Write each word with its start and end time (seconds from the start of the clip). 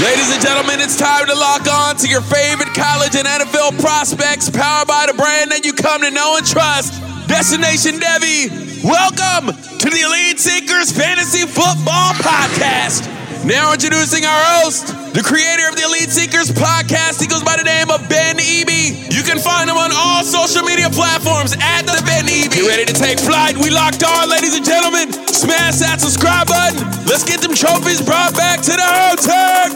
Ladies 0.00 0.32
and 0.32 0.40
gentlemen, 0.40 0.80
it's 0.80 0.96
time 0.96 1.26
to 1.26 1.34
lock 1.36 1.68
on 1.68 1.96
to 2.00 2.08
your 2.08 2.22
favorite 2.22 2.72
college 2.72 3.12
and 3.14 3.28
NFL 3.28 3.78
prospects, 3.78 4.48
powered 4.48 4.88
by 4.88 5.04
the 5.06 5.12
brand 5.12 5.52
that 5.52 5.68
you 5.68 5.74
come 5.76 6.00
to 6.00 6.10
know 6.10 6.40
and 6.40 6.46
trust. 6.48 6.96
Destination 7.28 8.00
Devy, 8.00 8.48
welcome 8.80 9.52
to 9.52 9.86
the 9.92 10.00
Elite 10.00 10.40
Seekers 10.40 10.90
Fantasy 10.96 11.44
Football 11.44 12.16
Podcast. 12.24 13.04
Now 13.44 13.76
introducing 13.76 14.24
our 14.24 14.42
host, 14.64 14.88
the 15.12 15.20
creator 15.20 15.68
of 15.68 15.76
the 15.76 15.84
Elite 15.84 16.08
Seekers 16.08 16.48
podcast. 16.48 17.20
He 17.20 17.28
goes 17.28 17.44
by 17.44 17.60
the 17.60 17.68
name 17.68 17.92
of 17.92 18.00
Ben 18.08 18.40
Eby. 18.40 19.12
You 19.12 19.22
can 19.22 19.36
find 19.36 19.68
him 19.68 19.76
on 19.76 19.92
all 19.92 20.24
social 20.24 20.64
media 20.64 20.88
platforms 20.88 21.52
at 21.60 21.84
the 21.84 22.00
Ben 22.08 22.24
Eby. 22.24 22.48
Get 22.48 22.64
ready 22.64 22.88
to 22.88 22.96
take 22.96 23.20
flight. 23.20 23.60
We 23.60 23.68
locked 23.68 24.00
on, 24.00 24.32
ladies 24.32 24.56
and 24.56 24.64
gentlemen. 24.64 25.11
Smash 25.32 25.78
that 25.78 25.98
subscribe 25.98 26.46
button. 26.46 26.86
Let's 27.06 27.24
get 27.24 27.40
them 27.40 27.54
trophies 27.54 28.02
brought 28.02 28.34
back 28.34 28.60
to 28.60 28.72
the 28.72 28.84
hotel. 28.84 29.72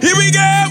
Here 0.00 0.16
we 0.16 0.30
go. 0.30 0.68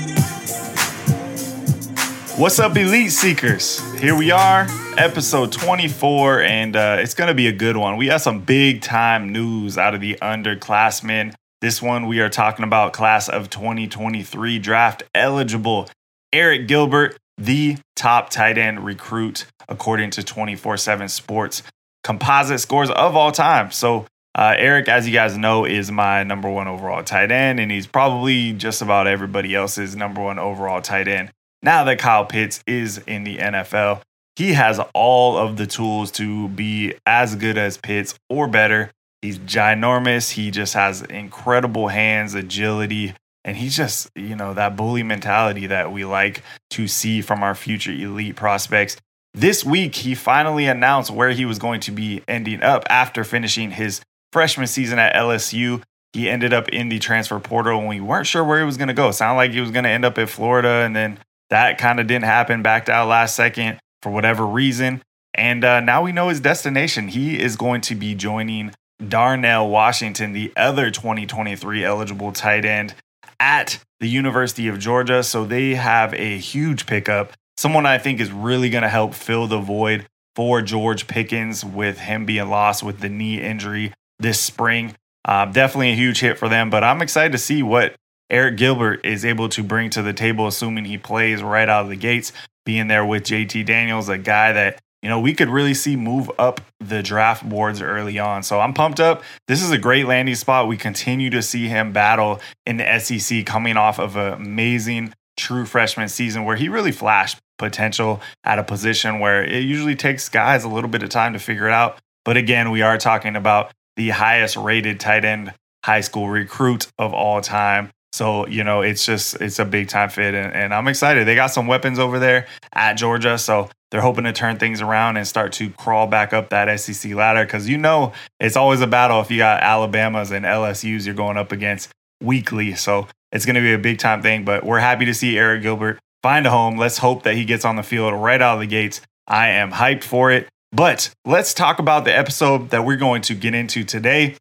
What's 2.42 2.58
up, 2.58 2.78
Elite 2.78 3.12
Seekers? 3.12 3.81
Here 4.00 4.16
we 4.16 4.31
are, 4.31 4.66
episode 4.97 5.52
24, 5.52 6.42
and 6.42 6.75
uh, 6.78 6.97
it's 7.00 7.14
going 7.14 7.28
to 7.28 7.34
be 7.34 7.47
a 7.47 7.52
good 7.52 7.75
one. 7.75 7.97
We 7.97 8.08
have 8.08 8.22
some 8.22 8.39
big 8.39 8.81
time 8.81 9.34
news 9.34 9.78
out 9.78 9.94
of 9.94 10.00
the 10.00 10.17
underclassmen. 10.22 11.34
This 11.59 11.81
one, 11.81 12.08
we 12.08 12.22
are 12.22 12.30
talking 12.30 12.64
about 12.64 12.94
class 12.94 13.28
of 13.28 13.50
2023 13.50 14.58
draft 14.59 15.03
eligible 15.14 15.89
Arik 16.34 16.66
Gilbert, 16.66 17.18
the 17.38 17.78
top 17.97 18.29
tight 18.29 18.58
end 18.58 18.85
recruit, 18.85 19.46
according 19.68 20.12
to 20.12 20.23
24 20.23 20.78
7 20.78 21.09
Sports 21.09 21.62
composite 22.03 22.59
scores 22.59 22.89
of 22.89 23.16
all 23.16 23.31
time. 23.31 23.72
So, 23.72 24.06
uh, 24.34 24.53
Arik, 24.53 24.88
as 24.88 25.07
you 25.07 25.13
guys 25.13 25.38
know, 25.38 25.66
is 25.66 25.91
my 25.91 26.23
number 26.23 26.50
one 26.50 26.67
overall 26.67 27.03
tight 27.03 27.31
end, 27.31 27.59
and 27.59 27.72
he's 27.72 27.88
probably 27.88 28.53
just 28.53 28.81
about 28.81 29.07
everybody 29.07 29.53
else's 29.53 29.95
number 29.95 30.22
one 30.22 30.40
overall 30.40 30.81
tight 30.81 31.07
end. 31.07 31.31
Now 31.61 31.84
that 31.84 32.00
Kyle 32.00 32.25
Pitts 32.25 32.63
is 32.66 32.97
in 33.00 33.23
the 33.23 33.38
NFL, 33.38 34.01
he 34.35 34.53
has 34.53 34.79
all 34.94 35.38
of 35.38 35.57
the 35.57 35.67
tools 35.67 36.11
to 36.11 36.47
be 36.50 36.94
as 37.06 37.35
good 37.35 37.57
as 37.57 37.78
Pitts 37.78 38.16
or 38.29 38.47
better. 38.47 38.91
He's 39.22 39.38
ginormous. 39.38 40.31
He 40.31 40.50
just 40.50 40.73
has 40.73 41.01
incredible 41.03 41.90
hands, 41.90 42.34
agility, 42.34 43.13
and 43.44 43.57
he's 43.57 43.75
just, 43.75 44.09
you 44.16 44.35
know, 44.35 44.53
that 44.53 44.75
bully 44.75 45.03
mentality 45.03 45.67
that 45.67 45.91
we 45.91 46.06
like 46.06 46.41
to 46.72 46.88
see 46.88 47.22
from 47.22 47.44
our 47.44 47.53
future 47.53 47.91
elite 47.91 48.35
prospects. 48.35 48.97
This 49.34 49.64
week, 49.64 49.96
he 49.96 50.14
finally 50.14 50.66
announced 50.66 51.09
where 51.09 51.31
he 51.31 51.46
was 51.46 51.58
going 51.58 51.80
to 51.81 51.92
be 51.92 52.22
ending 52.28 52.62
up 52.62 52.84
after 52.90 53.24
finishing 53.24 53.72
his 53.72 54.02
freshman 54.34 54.68
season 54.68 55.00
at 55.00 55.16
LSU. 55.16 55.81
He 56.14 56.30
ended 56.30 56.53
up 56.53 56.68
in 56.69 56.90
the 56.90 57.00
transfer 57.00 57.40
portal 57.40 57.80
and 57.80 57.88
we 57.88 58.02
weren't 58.02 58.28
sure 58.28 58.44
where 58.44 58.59
he 58.59 58.66
was 58.66 58.75
going 58.75 58.90
to 58.90 58.94
go. 58.94 59.09
It 59.09 59.14
sounded 59.14 59.38
like 59.38 59.52
he 59.52 59.62
was 59.62 59.72
going 59.72 59.86
to 59.86 59.90
end 59.90 60.03
up 60.03 60.18
at 60.18 60.30
Florida, 60.30 60.84
and 60.84 60.96
then 60.96 61.20
that 61.50 61.78
kind 61.78 62.00
of 62.00 62.08
didn't 62.08 62.25
happen, 62.25 62.62
backed 62.62 62.90
out 62.90 63.08
last 63.08 63.36
second 63.36 63.80
for 64.02 64.12
whatever 64.12 64.46
reason. 64.46 65.02
And 65.34 65.64
uh, 65.64 65.80
now 65.80 66.03
we 66.03 66.12
know 66.12 66.28
his 66.28 66.41
destination. 66.41 67.08
He 67.08 67.40
is 67.40 67.56
going 67.56 67.81
to 67.81 67.96
be 67.96 68.16
joining 68.16 68.72
Darnell 69.08 69.70
Washington, 69.70 70.34
the 70.34 70.52
other 70.58 70.91
2023 70.91 71.86
eligible 71.86 72.31
tight 72.34 72.66
end 72.66 72.94
at 73.40 73.80
the 74.00 74.08
University 74.08 74.68
of 74.68 74.80
Georgia. 74.80 75.24
So 75.24 75.46
they 75.46 75.75
have 75.75 76.14
a 76.14 76.38
huge 76.38 76.86
pickup. 76.86 77.34
Someone 77.61 77.85
I 77.85 77.99
think 77.99 78.19
is 78.19 78.31
really 78.31 78.72
going 78.72 78.81
to 78.81 78.89
help 78.89 79.13
fill 79.13 79.45
the 79.45 79.59
void 79.59 80.07
for 80.35 80.63
George 80.63 81.05
Pickens 81.05 81.63
with 81.63 81.99
him 81.99 82.25
being 82.25 82.49
lost 82.49 82.81
with 82.81 83.01
the 83.01 83.07
knee 83.07 83.39
injury 83.39 83.94
this 84.17 84.39
spring. 84.39 84.95
Uh, 85.25 85.45
definitely 85.45 85.91
a 85.91 85.95
huge 85.95 86.22
hit 86.22 86.39
for 86.39 86.49
them, 86.49 86.72
but 86.72 86.83
I'm 86.83 87.03
excited 87.03 87.33
to 87.33 87.38
see 87.38 87.61
what 87.61 87.94
Arik 88.31 88.57
Gilbert 88.57 89.05
is 89.05 89.23
able 89.23 89.47
to 89.49 89.61
bring 89.61 89.91
to 89.91 90.01
the 90.01 90.11
table, 90.11 90.47
assuming 90.47 90.85
he 90.85 90.97
plays 90.97 91.44
right 91.44 91.69
out 91.69 91.83
of 91.83 91.89
the 91.89 91.95
gates, 91.95 92.33
being 92.66 92.88
there 92.88 93.05
with 93.05 93.25
JT 93.25 93.63
Daniels, 93.67 94.09
a 94.09 94.17
guy 94.17 94.53
that 94.53 94.79
you 95.03 95.09
know, 95.09 95.19
we 95.19 95.35
could 95.35 95.49
really 95.49 95.75
see 95.75 95.95
move 95.95 96.31
up 96.39 96.61
the 96.79 97.03
draft 97.03 97.47
boards 97.47 97.79
early 97.79 98.17
on. 98.17 98.41
So 98.41 98.59
I'm 98.59 98.73
pumped 98.73 98.99
up. 98.99 99.22
This 99.47 99.61
is 99.61 99.69
a 99.69 99.78
great 99.78 100.07
landing 100.07 100.33
spot. 100.33 100.67
We 100.67 100.78
continue 100.78 101.29
to 101.29 101.43
see 101.43 101.67
him 101.67 101.91
battle 101.91 102.39
in 102.66 102.78
the 102.78 102.99
SEC 102.99 103.45
coming 103.45 103.78
off 103.78 103.99
of 103.99 104.16
an 104.16 104.33
amazing 104.33 105.13
true 105.38 105.66
freshman 105.66 106.09
season 106.09 106.46
where 106.46 106.56
he 106.56 106.69
really 106.69 106.92
flashed 106.92 107.40
potential 107.58 108.22
at 108.44 108.59
a 108.59 108.64
position 108.64 109.19
where 109.19 109.44
it 109.44 109.64
usually 109.64 109.96
takes 109.96 110.30
guys 110.30 110.64
a 110.64 110.69
little 110.69 110.90
bit 110.90 111.03
of 111.03 111.09
time 111.09 111.34
to 111.34 111.40
figure 111.40 111.68
it 111.68 111.74
out. 111.74 111.97
But 112.25 112.38
again, 112.38 112.72
we 112.72 112.81
are 112.81 112.97
talking 112.97 113.36
about 113.36 113.72
the 113.96 114.09
highest 114.09 114.56
rated 114.56 115.00
tight 115.00 115.25
end 115.25 115.53
high 115.84 116.02
school 116.02 116.30
recruit 116.30 116.88
of 116.97 117.14
all 117.14 117.41
time. 117.41 117.90
So, 118.14 118.46
you 118.47 118.64
know, 118.64 118.81
it's 118.81 119.06
just, 119.06 119.36
it's 119.36 119.58
a 119.59 119.66
big 119.66 119.88
time 119.88 120.09
fit. 120.09 120.34
And, 120.34 120.53
and, 120.53 120.74
I'm 120.74 120.88
excited. 120.88 121.25
They 121.25 121.36
got 121.36 121.47
some 121.47 121.66
weapons 121.66 121.97
over 121.97 122.20
there 122.20 122.46
at 122.74 122.94
Georgia. 122.96 123.38
So 123.38 123.70
they're 123.90 124.02
hoping 124.02 124.25
to 124.25 124.34
turn 124.34 124.58
things 124.58 124.81
around 124.81 125.18
and 125.18 125.25
start 125.25 125.53
to 125.53 125.70
crawl 125.72 126.08
back 126.08 126.34
up 126.34 126.50
that 126.50 126.78
SEC 126.80 127.14
ladder. 127.14 127.46
Cause 127.46 127.68
you 127.68 127.78
know, 127.78 128.12
it's 128.40 128.58
always 128.58 128.81
a 128.81 128.88
battle 128.88 129.22
if 129.22 129.31
you 129.31 129.38
got 129.38 129.64
Alabama's 129.64 130.31
and 130.31 130.46
LSU's 130.46 131.06
you're 131.06 131.16
going 131.16 131.38
up 131.38 131.52
against 131.52 131.90
weekly. 132.22 132.75
So 132.75 133.08
it's 133.31 133.46
going 133.46 133.56
to 133.56 133.62
be 133.62 133.74
a 133.74 133.80
big 133.80 134.00
time 134.00 134.22
thing. 134.22 134.44
But 134.44 134.64
we're 134.64 134.80
happy 134.80 135.06
to 135.06 135.14
see 135.14 135.36
Arik 135.36 135.62
Gilbert 135.62 136.00
find 136.22 136.46
a 136.46 136.50
home. 136.50 136.78
Let's 136.78 136.97
hope 136.97 137.24
that 137.24 137.36
he 137.36 137.46
gets 137.46 137.66
on 137.66 137.75
the 137.75 137.84
field 137.84 138.14
right 138.14 138.42
out 138.42 138.56
of 138.56 138.59
the 138.59 138.68
gates. 138.68 139.02
I 139.28 139.50
am 139.50 139.72
hyped 139.72 140.03
for 140.03 140.31
it. 140.31 140.47
But 140.72 141.12
let's 141.25 141.53
talk 141.53 141.80
about 141.80 142.06
the 142.06 142.18
episode 142.18 142.70
that 142.70 142.86
we're 142.86 142.96
going 142.96 143.22
to 143.24 143.36
get 143.36 143.53
into 143.53 143.84
today. 143.84 144.35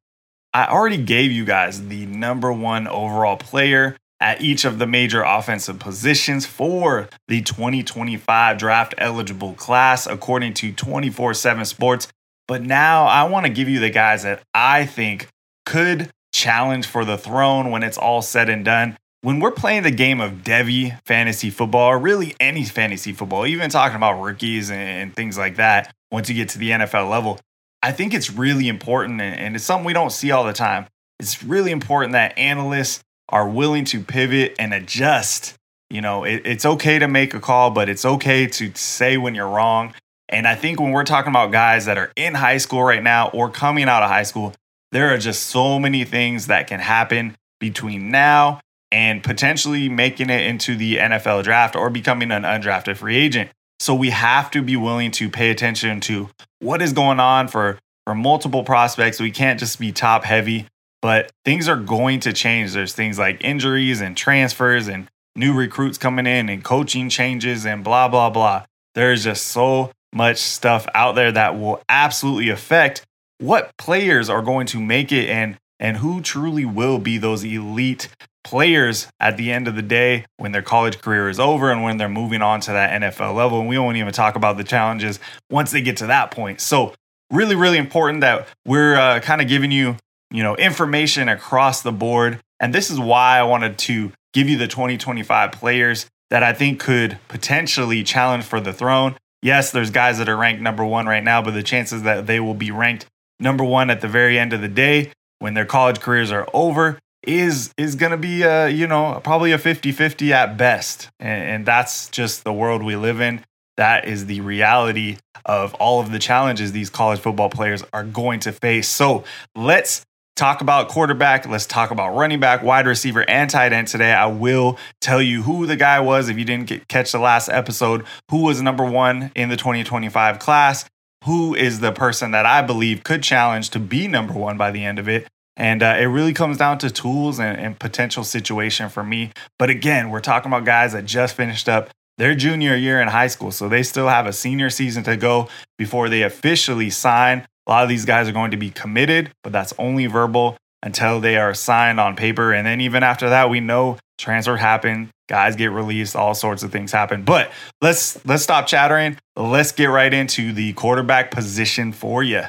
I 0.52 0.66
already 0.66 0.96
gave 0.96 1.32
you 1.32 1.44
guys 1.44 1.88
the 1.88 2.06
number 2.06 2.52
one 2.52 2.86
overall 2.86 3.36
player 3.36 3.96
at 4.20 4.40
each 4.40 4.64
of 4.64 4.78
the 4.78 4.86
major 4.86 5.22
offensive 5.22 5.78
positions 5.78 6.44
for 6.46 7.08
the 7.28 7.40
2025 7.40 8.58
draft 8.58 8.94
eligible 8.98 9.54
class, 9.54 10.06
according 10.06 10.54
to 10.54 10.72
24 10.72 11.34
7 11.34 11.64
Sports. 11.64 12.08
But 12.46 12.62
now 12.62 13.06
I 13.06 13.24
want 13.24 13.46
to 13.46 13.52
give 13.52 13.68
you 13.68 13.80
the 13.80 13.90
guys 13.90 14.24
that 14.24 14.42
I 14.54 14.86
think 14.86 15.28
could 15.66 16.10
challenge 16.40 16.86
for 16.86 17.04
the 17.04 17.18
throne 17.18 17.70
when 17.70 17.82
it's 17.82 17.98
all 17.98 18.22
said 18.22 18.48
and 18.48 18.64
done. 18.64 18.96
When 19.22 19.38
we're 19.38 19.50
playing 19.50 19.82
the 19.82 19.90
game 19.90 20.20
of 20.20 20.42
Devy 20.42 20.98
fantasy 21.04 21.50
football, 21.50 21.88
or 21.88 21.98
really 21.98 22.34
any 22.40 22.64
fantasy 22.64 23.12
football, 23.12 23.46
even 23.46 23.68
talking 23.68 23.96
about 23.96 24.22
rookies 24.22 24.70
and 24.70 25.14
things 25.14 25.36
like 25.36 25.56
that, 25.56 25.94
once 26.10 26.30
you 26.30 26.34
get 26.34 26.48
to 26.50 26.58
the 26.58 26.70
NFL 26.70 27.10
level, 27.10 27.38
I 27.82 27.92
think 27.92 28.14
it's 28.14 28.30
really 28.30 28.68
important, 28.68 29.20
and 29.20 29.54
it's 29.54 29.64
something 29.64 29.84
we 29.84 29.92
don't 29.92 30.10
see 30.10 30.30
all 30.30 30.44
the 30.44 30.54
time. 30.54 30.86
It's 31.18 31.42
really 31.42 31.70
important 31.70 32.12
that 32.12 32.36
analysts 32.38 33.02
are 33.28 33.46
willing 33.46 33.84
to 33.86 34.00
pivot 34.00 34.56
and 34.58 34.72
adjust. 34.72 35.54
You 35.90 36.00
know, 36.00 36.24
it, 36.24 36.42
it's 36.46 36.64
okay 36.64 36.98
to 36.98 37.08
make 37.08 37.34
a 37.34 37.40
call, 37.40 37.70
but 37.70 37.90
it's 37.90 38.06
okay 38.06 38.46
to 38.46 38.72
say 38.74 39.18
when 39.18 39.34
you're 39.34 39.48
wrong. 39.48 39.92
And 40.30 40.46
I 40.46 40.54
think 40.54 40.80
when 40.80 40.92
we're 40.92 41.04
talking 41.04 41.30
about 41.30 41.52
guys 41.52 41.84
that 41.86 41.98
are 41.98 42.12
in 42.16 42.34
high 42.34 42.58
school 42.58 42.82
right 42.82 43.02
now 43.02 43.28
or 43.28 43.50
coming 43.50 43.88
out 43.88 44.02
of 44.02 44.08
high 44.08 44.22
school, 44.22 44.54
there 44.92 45.12
are 45.12 45.18
just 45.18 45.44
so 45.44 45.78
many 45.78 46.04
things 46.04 46.46
that 46.48 46.66
can 46.66 46.80
happen 46.80 47.36
between 47.58 48.10
now 48.10 48.60
and 48.90 49.22
potentially 49.22 49.88
making 49.88 50.30
it 50.30 50.46
into 50.46 50.76
the 50.76 50.96
NFL 50.96 51.44
draft 51.44 51.76
or 51.76 51.90
becoming 51.90 52.30
an 52.32 52.42
undrafted 52.42 52.96
free 52.96 53.16
agent. 53.16 53.50
So 53.78 53.94
we 53.94 54.10
have 54.10 54.50
to 54.50 54.62
be 54.62 54.76
willing 54.76 55.10
to 55.12 55.30
pay 55.30 55.50
attention 55.50 56.00
to 56.02 56.28
what 56.58 56.82
is 56.82 56.92
going 56.92 57.20
on 57.20 57.48
for 57.48 57.78
for 58.06 58.14
multiple 58.14 58.64
prospects. 58.64 59.20
We 59.20 59.30
can't 59.30 59.60
just 59.60 59.78
be 59.78 59.92
top 59.92 60.24
heavy, 60.24 60.66
but 61.00 61.30
things 61.44 61.68
are 61.68 61.76
going 61.76 62.20
to 62.20 62.32
change. 62.32 62.72
There's 62.72 62.94
things 62.94 63.18
like 63.18 63.44
injuries 63.44 64.00
and 64.00 64.16
transfers 64.16 64.88
and 64.88 65.08
new 65.36 65.54
recruits 65.54 65.98
coming 65.98 66.26
in 66.26 66.48
and 66.48 66.64
coaching 66.64 67.08
changes 67.08 67.64
and 67.64 67.84
blah 67.84 68.08
blah 68.08 68.30
blah. 68.30 68.64
There's 68.94 69.24
just 69.24 69.46
so 69.46 69.92
much 70.12 70.38
stuff 70.38 70.86
out 70.92 71.14
there 71.14 71.30
that 71.30 71.58
will 71.58 71.80
absolutely 71.88 72.50
affect 72.50 73.06
what 73.40 73.76
players 73.78 74.28
are 74.28 74.42
going 74.42 74.66
to 74.66 74.80
make 74.80 75.10
it 75.10 75.28
and 75.28 75.58
and 75.80 75.96
who 75.96 76.20
truly 76.20 76.64
will 76.66 76.98
be 76.98 77.16
those 77.16 77.42
elite 77.42 78.08
players 78.44 79.08
at 79.18 79.36
the 79.36 79.50
end 79.50 79.66
of 79.66 79.74
the 79.74 79.82
day 79.82 80.26
when 80.36 80.52
their 80.52 80.62
college 80.62 81.00
career 81.00 81.28
is 81.28 81.40
over 81.40 81.70
and 81.70 81.82
when 81.82 81.96
they're 81.96 82.08
moving 82.08 82.42
on 82.42 82.60
to 82.60 82.72
that 82.72 83.00
NFL 83.00 83.34
level. 83.34 83.60
And 83.60 83.68
we 83.68 83.78
won't 83.78 83.96
even 83.96 84.12
talk 84.12 84.36
about 84.36 84.58
the 84.58 84.64
challenges 84.64 85.18
once 85.50 85.70
they 85.70 85.80
get 85.80 85.96
to 85.98 86.06
that 86.06 86.30
point. 86.30 86.60
So, 86.60 86.94
really, 87.30 87.54
really 87.54 87.78
important 87.78 88.20
that 88.20 88.46
we're 88.66 88.96
uh, 88.96 89.20
kind 89.20 89.40
of 89.40 89.48
giving 89.48 89.70
you, 89.70 89.96
you 90.30 90.42
know, 90.42 90.54
information 90.56 91.28
across 91.28 91.80
the 91.80 91.92
board. 91.92 92.40
And 92.60 92.74
this 92.74 92.90
is 92.90 93.00
why 93.00 93.38
I 93.38 93.42
wanted 93.44 93.78
to 93.78 94.12
give 94.34 94.48
you 94.48 94.58
the 94.58 94.68
2025 94.68 95.52
players 95.52 96.06
that 96.28 96.42
I 96.42 96.52
think 96.52 96.78
could 96.78 97.18
potentially 97.28 98.02
challenge 98.04 98.44
for 98.44 98.60
the 98.60 98.72
throne. 98.72 99.16
Yes, 99.42 99.72
there's 99.72 99.90
guys 99.90 100.18
that 100.18 100.28
are 100.28 100.36
ranked 100.36 100.60
number 100.60 100.84
one 100.84 101.06
right 101.06 101.24
now, 101.24 101.40
but 101.40 101.52
the 101.52 101.62
chances 101.62 102.02
that 102.02 102.26
they 102.26 102.38
will 102.38 102.54
be 102.54 102.70
ranked 102.70 103.06
number 103.40 103.64
one 103.64 103.90
at 103.90 104.00
the 104.00 104.08
very 104.08 104.38
end 104.38 104.52
of 104.52 104.60
the 104.60 104.68
day 104.68 105.12
when 105.38 105.54
their 105.54 105.64
college 105.64 106.00
careers 106.00 106.30
are 106.30 106.46
over 106.54 106.98
is 107.22 107.72
is 107.76 107.96
going 107.96 108.12
to 108.12 108.16
be 108.16 108.42
a 108.42 108.68
you 108.68 108.86
know 108.86 109.20
probably 109.22 109.52
a 109.52 109.58
50-50 109.58 110.30
at 110.30 110.56
best. 110.56 111.10
And, 111.18 111.42
and 111.42 111.66
that's 111.66 112.08
just 112.08 112.44
the 112.44 112.52
world 112.52 112.82
we 112.82 112.96
live 112.96 113.20
in. 113.20 113.44
That 113.76 114.06
is 114.06 114.26
the 114.26 114.40
reality 114.40 115.16
of 115.44 115.74
all 115.74 116.00
of 116.00 116.12
the 116.12 116.18
challenges 116.18 116.72
these 116.72 116.90
college 116.90 117.20
football 117.20 117.48
players 117.48 117.82
are 117.92 118.04
going 118.04 118.40
to 118.40 118.52
face. 118.52 118.88
So 118.88 119.24
let's 119.54 120.04
talk 120.36 120.60
about 120.60 120.88
quarterback. 120.88 121.46
Let's 121.46 121.66
talk 121.66 121.90
about 121.90 122.14
running 122.14 122.40
back 122.40 122.62
wide 122.62 122.86
receiver 122.86 123.28
and 123.28 123.48
tight 123.48 123.72
end 123.72 123.88
today. 123.88 124.12
I 124.12 124.26
will 124.26 124.78
tell 125.00 125.20
you 125.20 125.42
who 125.42 125.66
the 125.66 125.76
guy 125.76 126.00
was. 126.00 126.28
If 126.28 126.38
you 126.38 126.44
didn't 126.44 126.66
get, 126.66 126.88
catch 126.88 127.12
the 127.12 127.18
last 127.18 127.48
episode 127.48 128.04
who 128.30 128.42
was 128.42 128.60
number 128.60 128.84
one 128.84 129.32
in 129.34 129.48
the 129.48 129.56
2025 129.56 130.38
class 130.38 130.84
who 131.24 131.54
is 131.54 131.80
the 131.80 131.92
person 131.92 132.30
that 132.30 132.46
i 132.46 132.62
believe 132.62 133.04
could 133.04 133.22
challenge 133.22 133.70
to 133.70 133.78
be 133.78 134.06
number 134.06 134.34
one 134.34 134.56
by 134.56 134.70
the 134.70 134.84
end 134.84 134.98
of 134.98 135.08
it 135.08 135.26
and 135.60 135.82
uh, 135.82 135.96
it 135.98 136.04
really 136.04 136.32
comes 136.32 136.56
down 136.56 136.78
to 136.78 136.90
tools 136.90 137.38
and, 137.38 137.58
and 137.58 137.78
potential 137.78 138.24
situation 138.24 138.88
for 138.88 139.04
me. 139.04 139.30
But 139.58 139.68
again, 139.68 140.08
we're 140.08 140.20
talking 140.20 140.50
about 140.50 140.64
guys 140.64 140.94
that 140.94 141.04
just 141.04 141.36
finished 141.36 141.68
up 141.68 141.90
their 142.16 142.34
junior 142.34 142.74
year 142.76 142.98
in 142.98 143.08
high 143.08 143.26
school. 143.26 143.50
So 143.50 143.68
they 143.68 143.82
still 143.82 144.08
have 144.08 144.26
a 144.26 144.32
senior 144.32 144.70
season 144.70 145.02
to 145.02 145.18
go 145.18 145.48
before 145.76 146.08
they 146.08 146.22
officially 146.22 146.88
sign. 146.88 147.46
A 147.66 147.70
lot 147.70 147.82
of 147.82 147.90
these 147.90 148.06
guys 148.06 148.26
are 148.26 148.32
going 148.32 148.52
to 148.52 148.56
be 148.56 148.70
committed, 148.70 149.32
but 149.42 149.52
that's 149.52 149.74
only 149.78 150.06
verbal 150.06 150.56
until 150.82 151.20
they 151.20 151.36
are 151.36 151.52
signed 151.52 152.00
on 152.00 152.16
paper. 152.16 152.54
And 152.54 152.66
then 152.66 152.80
even 152.80 153.02
after 153.02 153.28
that, 153.28 153.50
we 153.50 153.60
know 153.60 153.98
transfer 154.18 154.56
happen, 154.56 155.10
guys 155.30 155.54
get 155.54 155.70
released, 155.70 156.16
all 156.16 156.34
sorts 156.34 156.64
of 156.64 156.72
things 156.72 156.90
happen. 156.92 157.22
But 157.22 157.52
let's 157.80 158.22
let's 158.26 158.42
stop 158.42 158.66
chattering. 158.66 159.16
Let's 159.36 159.72
get 159.72 159.86
right 159.86 160.12
into 160.12 160.52
the 160.52 160.74
quarterback 160.74 161.30
position 161.30 161.92
for 161.92 162.22
you. 162.22 162.42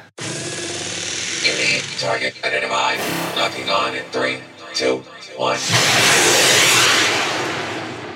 Target 1.98 2.34
identified. 2.44 2.98
Locking 3.36 3.70
on 3.70 3.94
in 3.94 4.02
three, 4.06 4.38
two, 4.74 5.04
one. 5.36 5.56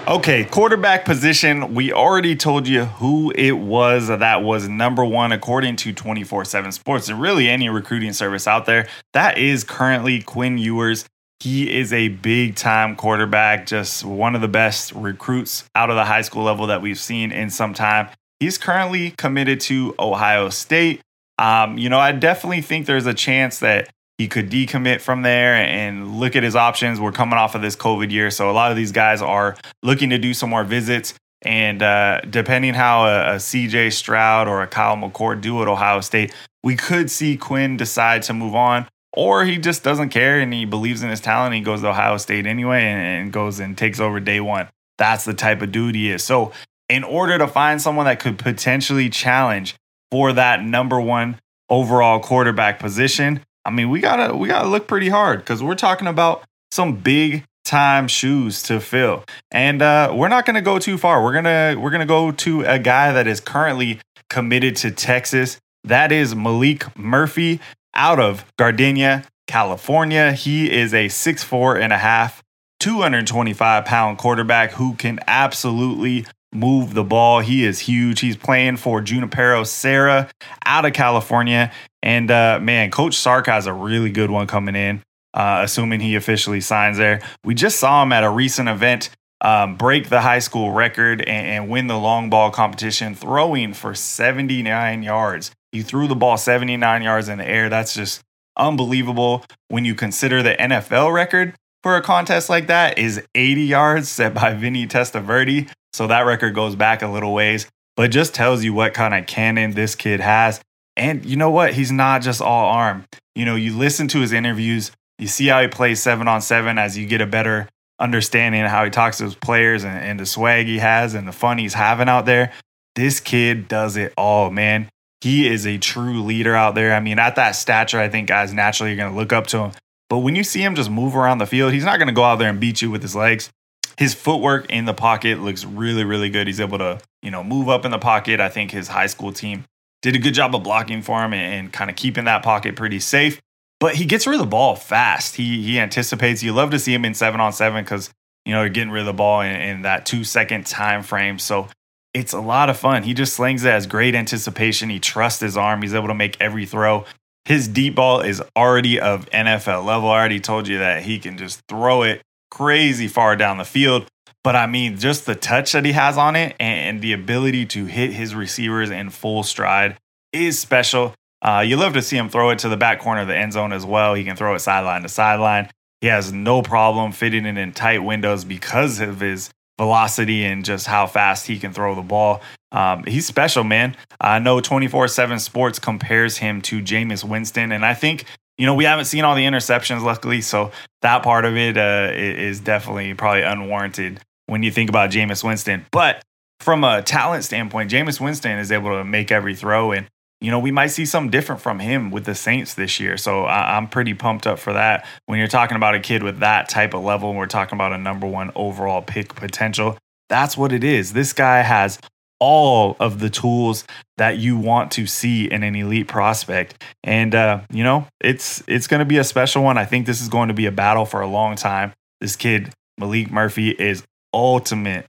Okay, 0.09 0.45
quarterback 0.45 1.05
position. 1.05 1.75
We 1.75 1.93
already 1.93 2.37
told 2.37 2.67
you 2.67 2.85
who 2.85 3.33
it 3.35 3.53
was 3.53 4.09
that 4.09 4.43
was 4.43 4.69
number 4.69 5.05
one 5.05 5.33
according 5.33 5.77
to 5.77 5.93
24 5.93 6.45
7 6.45 6.73
Sports 6.73 7.09
and 7.09 7.21
really 7.21 7.49
any 7.49 7.69
recruiting 7.69 8.13
service 8.13 8.47
out 8.47 8.67
there. 8.67 8.89
That 9.13 9.39
is 9.39 9.65
currently 9.65 10.23
Quinn 10.23 10.59
Ewers. 10.59 11.07
He 11.41 11.79
is 11.79 11.93
a 11.93 12.09
big 12.09 12.57
time 12.57 12.97
quarterback, 12.97 13.67
just 13.67 14.05
one 14.05 14.35
of 14.35 14.41
the 14.41 14.49
best 14.49 14.93
recruits 14.93 15.65
out 15.75 15.91
of 15.91 15.97
the 15.97 16.05
high 16.05 16.23
school 16.23 16.45
level 16.45 16.67
that 16.69 16.81
we've 16.81 16.99
seen 16.99 17.33
in 17.33 17.51
some 17.51 17.75
time. 17.75 18.09
He's 18.41 18.59
currently 18.59 19.13
committed 19.13 19.61
to 19.63 19.95
Ohio 19.99 20.49
State. 20.51 21.01
Um, 21.39 21.77
you 21.79 21.89
know, 21.89 21.99
I 21.99 22.13
definitely 22.13 22.63
think 22.63 22.87
there's 22.87 23.07
a 23.07 23.15
chance 23.15 23.59
that 23.61 23.91
he 24.19 24.29
could 24.29 24.51
decommit 24.51 25.01
from 25.03 25.23
there 25.23 25.55
and 25.55 26.19
look 26.19 26.37
at 26.37 26.43
his 26.43 26.57
options. 26.57 26.99
We're 26.99 27.13
coming 27.13 27.39
off 27.39 27.55
of 27.55 27.61
this 27.61 27.77
COVID 27.77 28.11
year, 28.11 28.31
so 28.31 28.51
a 28.51 28.53
lot 28.53 28.71
of 28.71 28.77
these 28.77 28.93
guys 28.93 29.21
are 29.21 29.57
looking 29.83 30.11
to 30.11 30.19
do 30.19 30.33
some 30.33 30.51
more 30.51 30.65
visits. 30.65 31.15
And 31.43 31.83
uh, 31.83 32.23
depending 32.23 32.73
how 32.73 33.05
a, 33.05 33.35
a, 33.35 33.37
CJ 33.37 33.93
Stroud 33.93 34.49
or 34.49 34.63
a 34.63 34.67
Kyle 34.67 34.97
McCord 34.97 35.43
do 35.43 35.61
at 35.61 35.69
Ohio 35.69 36.01
State, 36.01 36.35
we 36.65 36.77
could 36.77 37.11
see 37.11 37.37
Quinn 37.37 37.77
decide 37.77 38.23
to 38.23 38.33
move 38.33 38.55
on, 38.55 38.89
or 39.17 39.45
he 39.45 39.57
just 39.59 39.83
doesn't 39.83 40.11
care 40.11 40.39
and 40.39 40.53
he 40.53 40.65
believes 40.65 41.03
in 41.03 41.11
his 41.11 41.21
talent. 41.21 41.55
He 41.55 41.61
goes 41.63 41.81
to 41.81 41.89
Ohio 41.89 42.19
State 42.19 42.47
anyway 42.47 42.85
and, 42.85 43.01
and 43.01 43.33
goes 43.33 43.59
and 43.59 43.77
takes 43.77 43.99
over 43.99 44.21
day 44.21 44.41
one. 44.41 44.69
That's 44.99 45.25
the 45.25 45.35
type 45.35 45.63
of 45.63 45.73
dude 45.73 45.95
he 45.95 46.11
is. 46.11 46.23
So, 46.23 46.53
in 46.89 47.03
order 47.03 47.37
to 47.39 47.49
find 47.49 47.83
someone 47.83 48.07
that 48.07 48.21
could 48.21 48.39
potentially 48.39 49.11
challenge 49.11 49.75
for 50.13 50.33
that 50.35 50.63
number 50.63 51.01
one 51.01 51.41
overall 51.69 52.21
quarterback 52.21 52.79
position, 52.79 53.41
I 53.65 53.71
mean, 53.71 53.91
we 53.91 54.01
gotta 54.01 54.37
we 54.37 54.47
gotta 54.47 54.69
look 54.69 54.87
pretty 54.87 55.09
hard 55.09 55.41
because 55.41 55.63
we're 55.63 55.75
talking 55.75 56.07
about 56.07 56.45
some 56.71 56.97
big 56.97 57.45
time 57.65 58.07
shoes 58.07 58.63
to 58.65 58.79
fill, 58.79 59.25
and 59.51 59.83
uh, 59.83 60.13
we're 60.15 60.29
not 60.29 60.47
gonna 60.47 60.63
go 60.63 60.79
too 60.79 60.97
far. 60.97 61.25
We're 61.25 61.33
gonna 61.33 61.75
we're 61.79 61.91
gonna 61.91 62.07
go 62.07 62.31
to 62.31 62.63
a 62.63 62.79
guy 62.79 63.13
that 63.13 63.27
is 63.27 63.41
currently 63.41 63.99
committed 64.31 64.77
to 64.77 64.93
Texas. 64.93 65.59
That 65.83 66.13
is 66.13 66.35
Maalik 66.35 66.97
Murphy 66.97 67.61
out 67.97 68.21
of 68.21 68.45
Gardena, 68.57 69.27
California. 69.49 70.33
He 70.33 70.71
is 70.71 70.95
a 70.95 71.09
six 71.09 71.43
four 71.43 71.77
and 71.77 71.93
a 71.93 71.99
half, 71.99 72.43
225 72.79 73.85
pound 73.85 74.19
quarterback 74.19 74.73
who 74.73 74.95
can 74.95 75.19
absolutely 75.27 76.27
move 76.53 76.95
the 76.95 77.05
ball. 77.05 77.41
He 77.41 77.65
is 77.65 77.81
huge. 77.81 78.21
He's 78.21 78.37
playing 78.37 78.77
for 78.77 79.01
Junipero 79.01 79.65
Serra 79.65 80.29
out 80.65 80.85
of 80.85 80.93
California. 80.93 81.73
And 82.03 82.31
uh, 82.31 82.61
man, 82.61 82.91
Coach 82.91 83.15
Sark 83.15 83.47
has 83.47 83.67
a 83.67 83.73
really 83.73 84.11
good 84.11 84.31
one 84.31 84.47
coming 84.47 84.77
in, 84.77 85.03
uh, 85.35 85.63
assuming 85.65 86.01
he 86.01 86.15
officially 86.15 86.61
signs 86.61 86.99
there. 86.99 87.21
We 87.45 87.55
just 87.55 87.81
saw 87.81 88.03
him 88.03 88.13
at 88.13 88.25
a 88.25 88.31
recent 88.31 88.69
event 88.69 89.11
um, 89.41 89.77
break 89.77 90.09
the 90.09 90.21
high 90.21 90.39
school 90.39 90.73
record 90.73 91.21
and, 91.21 91.47
and 91.47 91.69
win 91.69 91.89
the 91.89 91.99
long 91.99 92.31
ball 92.31 92.51
competition, 92.51 93.15
throwing 93.15 93.75
for 93.75 93.95
79 93.95 95.03
yards. 95.03 95.51
He 95.77 95.83
threw 95.83 96.09
the 96.09 96.17
ball 96.17 96.39
79 96.39 97.03
yards 97.03 97.29
in 97.29 97.39
the 97.39 97.47
air. 97.47 97.69
That's 97.69 97.95
just 97.95 98.23
unbelievable 98.57 99.45
when 99.69 99.85
you 99.85 99.95
consider 99.95 100.43
the 100.43 100.55
NFL 100.55 101.13
record 101.13 101.55
for 101.83 101.97
a 101.97 102.03
contest 102.03 102.49
like 102.49 102.69
that 102.69 102.99
is 102.99 103.23
80 103.35 103.63
yards 103.63 104.09
set 104.09 104.35
by 104.35 104.55
Vinny 104.55 104.87
Testaverde. 104.87 105.71
So 105.93 106.07
that 106.07 106.23
record 106.23 106.55
goes 106.55 106.75
back 106.75 107.03
a 107.03 107.07
little 107.07 107.35
ways, 107.35 107.69
but 107.95 108.11
just 108.11 108.35
tells 108.35 108.65
you 108.65 108.73
what 108.73 108.95
kind 108.95 109.15
of 109.15 109.27
cannon 109.27 109.73
this 109.73 109.95
kid 109.95 110.21
has. 110.21 110.61
And 110.97 111.25
you 111.25 111.37
know 111.37 111.51
what? 111.51 111.75
He's 111.75 111.93
not 111.93 112.23
just 112.23 112.41
all 112.41 112.71
arm. 112.71 113.05
You 113.35 113.45
know, 113.45 113.55
you 113.55 113.77
listen 113.77 114.09
to 114.09 114.21
his 114.21 114.33
interviews, 114.33 114.91
you 115.19 115.29
see 115.29 115.47
how 115.47 115.61
he 115.61 115.69
plays 115.69 116.03
seven 116.03 116.27
on 116.27 116.41
seven 116.41 116.79
as 116.79 116.97
you 116.97 117.07
get 117.07 117.21
a 117.21 117.27
better 117.27 117.69
understanding 117.99 118.63
of 118.63 118.71
how 118.71 118.85
he 118.85 118.91
talks 118.91 119.19
to 119.19 119.25
his 119.25 119.35
players 119.35 119.85
and, 119.85 119.97
and 119.97 120.21
the 120.21 120.27
swag 120.27 120.67
he 120.67 120.79
has 120.79 121.15
and 121.15 121.29
the 121.29 121.33
fun 121.33 121.59
he's 121.59 121.75
having 121.75 122.09
out 122.09 122.27
there. 122.27 122.53
This 122.95 123.21
kid 123.21 123.69
does 123.69 123.97
it 123.97 124.13
all, 124.17 124.51
man. 124.51 124.89
He 125.27 125.49
is 125.49 125.67
a 125.67 125.79
true 125.79 126.23
leader 126.23 126.55
out 126.55 126.75
there. 126.75 126.95
I 126.95 127.01
mean, 127.01 127.19
at 127.19 127.37
that 127.37 127.53
stature, 127.53 127.99
I 127.99 128.09
think 128.09 128.29
guys 128.29 128.53
naturally 128.53 128.93
are 128.93 128.97
going 128.97 129.13
to 129.13 129.19
look 129.19 129.33
up 129.33 129.47
to 129.49 129.59
him. 129.59 129.73
But 130.09 130.19
when 130.19 130.37
you 130.37 130.45
see 130.45 130.63
him 130.63 130.77
just 130.77 130.89
move 130.89 131.17
around 131.17 131.39
the 131.39 131.47
field, 131.47 131.73
he's 131.73 131.85
not 131.85 131.99
going 131.99 132.09
to 132.09 132.15
go 132.15 132.23
out 132.23 132.37
there 132.37 132.49
and 132.49 132.61
beat 132.61 132.81
you 132.81 132.91
with 132.91 133.03
his 133.03 133.17
legs 133.17 133.51
his 133.97 134.15
footwork 134.15 134.71
in 134.71 134.85
the 134.85 134.95
pocket 134.95 135.41
looks 135.41 135.65
really, 135.65 136.05
really 136.05 136.29
good. 136.29 136.47
He's 136.47 136.61
able 136.61 136.79
to, 136.79 137.01
you 137.23 137.31
know, 137.31 137.43
move 137.43 137.69
up 137.69 137.85
in 137.85 137.91
the 137.91 137.99
pocket. 137.99 138.41
I 138.41 138.49
think 138.49 138.71
his 138.71 138.89
high 138.89 139.07
school 139.07 139.33
team 139.33 139.65
did 140.03 140.15
a 140.15 140.19
good 140.19 140.35
job 140.35 140.55
of 140.55 140.63
blocking 140.63 141.03
for 141.03 141.23
him 141.25 141.33
and, 141.33 141.55
and 141.55 141.73
kind 141.73 141.91
of 141.91 141.97
keeping 141.97 142.25
that 142.25 142.43
pocket 142.43 142.77
pretty 142.77 143.01
safe. 143.01 143.41
But 143.81 143.95
he 143.95 144.05
gets 144.05 144.27
rid 144.27 144.35
of 144.35 144.41
the 144.41 144.47
ball 144.47 144.77
fast. 144.77 145.37
He 145.37 145.63
he 145.63 145.79
anticipates. 145.79 146.43
You 146.43 146.53
love 146.53 146.71
to 146.71 146.79
see 146.79 146.95
him 146.95 147.05
in 147.05 147.15
seven 147.15 147.41
on 147.41 147.53
seven 147.53 147.85
because 147.85 148.11
you 148.45 148.53
know 148.53 148.61
you're 148.61 148.71
getting 148.71 148.91
rid 148.91 149.01
of 149.01 149.07
the 149.07 149.13
ball 149.13 149.43
in, 149.43 149.55
in 149.55 149.83
that 149.83 150.07
two 150.07 150.25
second 150.25 150.67
time 150.67 151.03
frame. 151.03 151.39
So 151.39 151.69
it's 152.17 152.33
a 152.33 152.41
lot 152.41 152.71
of 152.71 152.79
fun. 152.79 153.03
He 153.03 153.13
just 153.13 153.35
slings 153.35 153.63
it 153.63 153.69
as 153.69 153.87
great 153.87 154.15
anticipation. 154.15 154.89
He 154.89 154.99
trusts 154.99 155.41
his 155.41 155.55
arm. 155.55 155.83
He's 155.83 155.93
able 155.93 156.09
to 156.09 156.15
make 156.15 156.41
every 156.41 156.65
throw. 156.65 157.05
His 157.45 157.69
deep 157.69 157.95
ball 157.95 158.23
is 158.23 158.43
already 158.57 158.99
of 158.99 159.29
NFL 159.31 159.85
level. 159.85 160.09
I 160.09 160.19
already 160.19 160.41
told 160.41 160.67
you 160.67 160.79
that 160.79 161.03
he 161.03 161.19
can 161.19 161.37
just 161.37 161.61
throw 161.69 162.05
it 162.05 162.23
crazy 162.51 163.07
far 163.07 163.37
down 163.37 163.59
the 163.59 163.65
field. 163.65 164.07
But 164.43 164.57
I 164.57 164.67
mean, 164.67 164.97
just 164.97 165.27
the 165.27 165.35
touch 165.35 165.73
that 165.73 165.85
he 165.85 165.93
has 165.93 166.17
on 166.17 166.37
it 166.37 166.57
and, 166.59 167.03
the 167.03 167.13
ability 167.13 167.67
to 167.67 167.85
hit 167.85 168.13
his 168.13 168.35
receivers 168.35 168.91
in 168.91 169.11
full 169.11 169.43
stride 169.43 169.99
is 170.33 170.59
special. 170.59 171.15
Uh, 171.43 171.63
you 171.67 171.77
love 171.77 171.93
to 171.93 172.03
see 172.03 172.17
him 172.17 172.31
throw 172.31 172.49
it 172.49 172.61
to 172.61 172.71
the 172.71 172.79
back 172.79 173.01
corner 173.01 173.21
of 173.21 173.29
the 173.29 173.37
end 173.37 173.53
zone 173.53 173.75
as 173.75 173.85
well. 173.85 174.15
He 174.15 174.25
can 174.25 174.37
throw 174.37 174.55
it 174.55 174.61
sideline 174.61 175.03
to 175.03 175.09
sideline. 175.11 175.69
He 176.01 176.07
has 176.07 176.33
no 176.33 176.63
problem 176.63 177.13
fitting 177.13 177.45
it 177.45 177.59
in 177.59 177.73
tight 177.73 177.99
windows 178.03 178.45
because 178.45 179.01
of 179.01 179.21
his 179.21 179.51
velocity 179.79 180.45
and 180.45 180.65
just 180.65 180.87
how 180.87 181.07
fast 181.07 181.47
he 181.47 181.59
can 181.59 181.73
throw 181.73 181.95
the 181.95 182.03
ball. 182.03 182.41
Um, 182.73 183.05
he's 183.05 183.27
special, 183.27 183.65
man. 183.65 183.97
I 184.21 184.39
know 184.39 184.61
24 184.61 185.09
7 185.09 185.39
Sports 185.39 185.79
compares 185.79 186.39
him 186.39 186.63
to 186.63 186.83
Jameis 186.83 187.25
Winston. 187.25 187.73
And 187.73 187.85
I 187.85 187.95
think, 187.95 188.25
you 188.59 188.67
know, 188.67 188.75
we 188.75 188.85
haven't 188.85 189.07
seen 189.07 189.25
all 189.25 189.35
the 189.35 189.45
interceptions, 189.45 190.03
luckily. 190.03 190.41
So 190.41 190.73
that 191.03 191.23
part 191.23 191.45
of 191.45 191.57
it 191.57 191.77
uh, 191.77 192.11
is 192.13 192.61
definitely 192.61 193.15
probably 193.15 193.43
unwarranted 193.43 194.21
when 194.47 194.63
you 194.63 194.71
think 194.71 194.89
about 194.89 195.11
Jameis 195.11 195.45
Winston. 195.45 195.87
But 195.91 196.23
from 196.61 196.85
a 196.85 197.03
talent 197.03 197.45
standpoint, 197.45 197.91
Jameis 197.91 198.21
Winston 198.21 198.59
is 198.59 198.73
able 198.73 198.91
to 198.97 199.05
make 199.05 199.31
every 199.31 199.55
throw. 199.55 199.93
And, 199.93 200.07
you 200.47 200.53
know, 200.53 200.59
we 200.59 200.71
might 200.71 200.89
see 200.89 201.05
something 201.05 201.31
different 201.31 201.61
from 201.61 201.81
him 201.81 202.11
with 202.11 202.25
the 202.25 202.35
Saints 202.35 202.75
this 202.75 203.01
year. 203.01 203.17
So 203.17 203.45
I- 203.45 203.77
am 203.77 203.89
pretty 203.89 204.15
pumped 204.15 204.47
up 204.47 204.59
for 204.59 204.73
that. 204.73 205.05
When 205.27 205.39
you're 205.39 205.49
talking 205.49 205.77
about 205.77 205.95
a 205.95 206.01
kid 206.01 206.23
with 206.23 206.39
that 206.39 206.69
type 206.69 206.95
of 206.95 207.03
level, 207.03 207.31
and 207.31 207.39
we're 207.39 207.47
talking 207.47 207.77
about 207.77 207.93
a 207.93 207.99
number 207.99 208.27
one 208.27 208.53
overall 208.55 209.03
pick 209.03 209.35
potential, 209.35 209.99
that's 210.29 210.57
what 210.57 210.73
it 210.73 210.85
is. 210.85 211.13
This 211.13 211.33
guy 211.33 211.63
has 211.63 211.99
all 212.39 212.97
of 213.01 213.19
the 213.19 213.31
tools 213.31 213.85
that 214.19 214.39
you 214.39 214.57
want 214.57 214.93
to 214.93 215.07
see 215.07 215.51
in 215.51 215.63
an 215.63 215.75
elite 215.75 216.07
prospect 216.07 216.85
and 217.03 217.35
uh, 217.35 217.61
you 217.73 217.83
know 217.83 218.07
it's 218.21 218.63
it's 218.67 218.87
going 218.87 218.99
to 218.99 219.07
be 219.07 219.17
a 219.17 219.25
special 219.25 219.63
one 219.63 219.79
i 219.79 219.87
think 219.87 220.05
this 220.05 220.21
is 220.21 220.29
going 220.29 220.49
to 220.49 220.53
be 220.53 220.67
a 220.67 220.71
battle 220.71 221.07
for 221.07 221.23
a 221.23 221.27
long 221.27 221.57
time 221.57 221.95
this 222.21 222.37
kid 222.37 222.71
maalik 223.01 223.31
murphy 223.31 223.71
is 223.71 224.03
ultimate, 224.37 225.07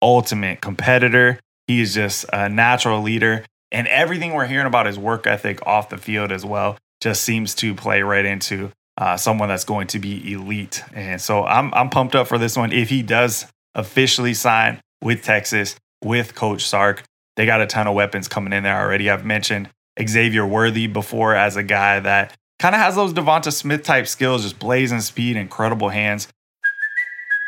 ultimate 0.00 0.60
competitor. 0.62 1.38
He 1.66 1.80
is 1.80 1.94
just 1.94 2.24
a 2.32 2.48
natural 2.48 3.02
leader. 3.02 3.44
And 3.72 3.86
everything 3.88 4.32
we're 4.34 4.46
hearing 4.46 4.66
about 4.66 4.86
his 4.86 4.98
work 4.98 5.26
ethic 5.26 5.64
off 5.66 5.88
the 5.88 5.98
field 5.98 6.32
as 6.32 6.44
well 6.44 6.76
just 7.00 7.22
seems 7.22 7.54
to 7.56 7.74
play 7.74 8.02
right 8.02 8.24
into 8.24 8.72
uh, 8.98 9.16
someone 9.16 9.48
that's 9.48 9.64
going 9.64 9.86
to 9.88 9.98
be 9.98 10.32
elite. 10.32 10.82
And 10.92 11.20
so 11.20 11.44
I'm, 11.44 11.72
I'm 11.72 11.88
pumped 11.88 12.14
up 12.14 12.26
for 12.26 12.38
this 12.38 12.56
one. 12.56 12.72
If 12.72 12.90
he 12.90 13.02
does 13.02 13.46
officially 13.74 14.34
sign 14.34 14.80
with 15.02 15.22
Texas, 15.22 15.76
with 16.02 16.34
Coach 16.34 16.66
Sark, 16.66 17.04
they 17.36 17.46
got 17.46 17.60
a 17.60 17.66
ton 17.66 17.86
of 17.86 17.94
weapons 17.94 18.28
coming 18.28 18.52
in 18.52 18.64
there 18.64 18.78
already. 18.78 19.08
I've 19.08 19.24
mentioned 19.24 19.70
Xavier 20.06 20.46
Worthy 20.46 20.86
before 20.86 21.34
as 21.34 21.56
a 21.56 21.62
guy 21.62 22.00
that 22.00 22.36
kind 22.58 22.74
of 22.74 22.80
has 22.80 22.96
those 22.96 23.14
Devonta 23.14 23.52
Smith 23.52 23.82
type 23.82 24.06
skills, 24.06 24.42
just 24.42 24.58
blazing 24.58 25.00
speed, 25.00 25.36
incredible 25.36 25.88
hands. 25.88 26.28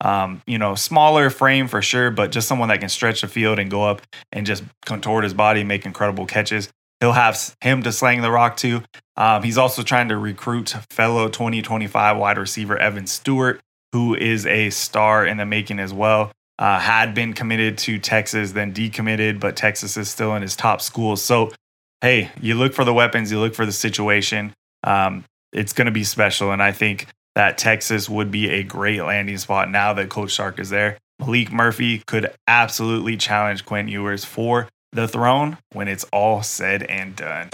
Um, 0.00 0.42
you 0.46 0.58
know, 0.58 0.74
smaller 0.74 1.30
frame 1.30 1.68
for 1.68 1.80
sure, 1.80 2.10
but 2.10 2.30
just 2.30 2.48
someone 2.48 2.68
that 2.68 2.80
can 2.80 2.88
stretch 2.88 3.22
the 3.22 3.28
field 3.28 3.58
and 3.58 3.70
go 3.70 3.84
up 3.84 4.02
and 4.30 4.44
just 4.44 4.62
contort 4.84 5.24
his 5.24 5.32
body, 5.32 5.64
make 5.64 5.86
incredible 5.86 6.26
catches. 6.26 6.70
He'll 7.00 7.12
have 7.12 7.56
him 7.60 7.82
to 7.82 7.92
slang 7.92 8.22
the 8.22 8.30
rock 8.30 8.56
too. 8.56 8.82
Um, 9.16 9.42
he's 9.42 9.58
also 9.58 9.82
trying 9.82 10.08
to 10.08 10.16
recruit 10.16 10.70
fellow 10.90 11.28
2025 11.28 12.16
wide 12.16 12.38
receiver 12.38 12.76
Evan 12.76 13.06
Stewart, 13.06 13.60
who 13.92 14.14
is 14.14 14.46
a 14.46 14.70
star 14.70 15.24
in 15.24 15.36
the 15.38 15.46
making 15.46 15.78
as 15.78 15.92
well. 15.92 16.32
Uh, 16.58 16.78
had 16.78 17.14
been 17.14 17.34
committed 17.34 17.76
to 17.76 17.98
Texas, 17.98 18.52
then 18.52 18.72
decommitted, 18.72 19.38
but 19.38 19.56
Texas 19.56 19.96
is 19.96 20.08
still 20.08 20.34
in 20.34 20.42
his 20.42 20.56
top 20.56 20.80
schools. 20.80 21.22
So, 21.22 21.52
hey, 22.00 22.30
you 22.40 22.54
look 22.54 22.72
for 22.72 22.84
the 22.84 22.94
weapons, 22.94 23.30
you 23.30 23.38
look 23.38 23.54
for 23.54 23.66
the 23.66 23.72
situation. 23.72 24.54
Um, 24.82 25.24
it's 25.52 25.74
going 25.74 25.86
to 25.86 25.92
be 25.92 26.04
special. 26.04 26.52
And 26.52 26.62
I 26.62 26.72
think 26.72 27.08
that 27.36 27.58
Texas 27.58 28.08
would 28.08 28.30
be 28.30 28.48
a 28.48 28.62
great 28.62 29.02
landing 29.02 29.36
spot 29.36 29.70
now 29.70 29.92
that 29.92 30.08
Coach 30.08 30.34
Sark 30.34 30.58
is 30.58 30.70
there. 30.70 30.96
Maalik 31.20 31.52
Murphy 31.52 32.02
could 32.06 32.32
absolutely 32.48 33.18
challenge 33.18 33.66
Quinn 33.66 33.88
Ewers 33.88 34.24
for 34.24 34.68
the 34.92 35.06
throne 35.06 35.58
when 35.72 35.86
it's 35.86 36.04
all 36.04 36.42
said 36.42 36.82
and 36.84 37.14
done. 37.14 37.50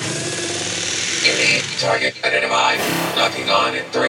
target 1.81 2.17
identified. 2.25 2.79
Locking 3.19 3.51
on 3.51 3.75
in 3.75 3.85
three. 3.87 4.07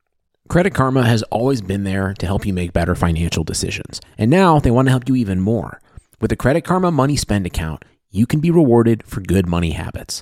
Credit 0.47 0.75
Karma 0.75 1.07
has 1.07 1.23
always 1.23 1.61
been 1.61 1.83
there 1.83 2.13
to 2.19 2.27
help 2.27 2.45
you 2.45 2.53
make 2.53 2.71
better 2.71 2.93
financial 2.93 3.43
decisions. 3.43 3.99
And 4.15 4.29
now 4.29 4.59
they 4.59 4.69
want 4.69 4.87
to 4.87 4.91
help 4.91 5.09
you 5.09 5.15
even 5.15 5.39
more. 5.39 5.81
With 6.21 6.29
the 6.29 6.35
Credit 6.35 6.63
Karma 6.63 6.91
Money 6.91 7.15
Spend 7.15 7.47
account, 7.47 7.83
you 8.11 8.27
can 8.27 8.39
be 8.39 8.51
rewarded 8.51 9.03
for 9.07 9.21
good 9.21 9.47
money 9.47 9.71
habits. 9.71 10.21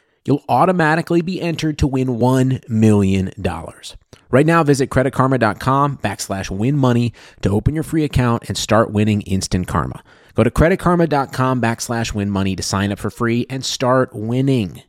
you'll 0.25 0.43
automatically 0.49 1.21
be 1.21 1.41
entered 1.41 1.77
to 1.79 1.87
win 1.87 2.07
$1 2.07 2.69
million. 2.69 3.31
Right 4.29 4.45
now, 4.45 4.63
visit 4.63 4.89
creditkarma.com 4.89 5.97
backslash 5.97 6.49
win 6.49 6.77
money 6.77 7.13
to 7.41 7.49
open 7.49 7.73
your 7.73 7.83
free 7.83 8.03
account 8.03 8.43
and 8.47 8.57
start 8.57 8.91
winning 8.91 9.21
instant 9.21 9.67
karma. 9.67 10.03
Go 10.35 10.43
to 10.43 10.51
creditkarma.com 10.51 11.61
backslash 11.61 12.13
win 12.13 12.29
money 12.29 12.55
to 12.55 12.63
sign 12.63 12.91
up 12.91 12.99
for 12.99 13.09
free 13.09 13.45
and 13.49 13.65
start 13.65 14.13
winning. 14.13 14.83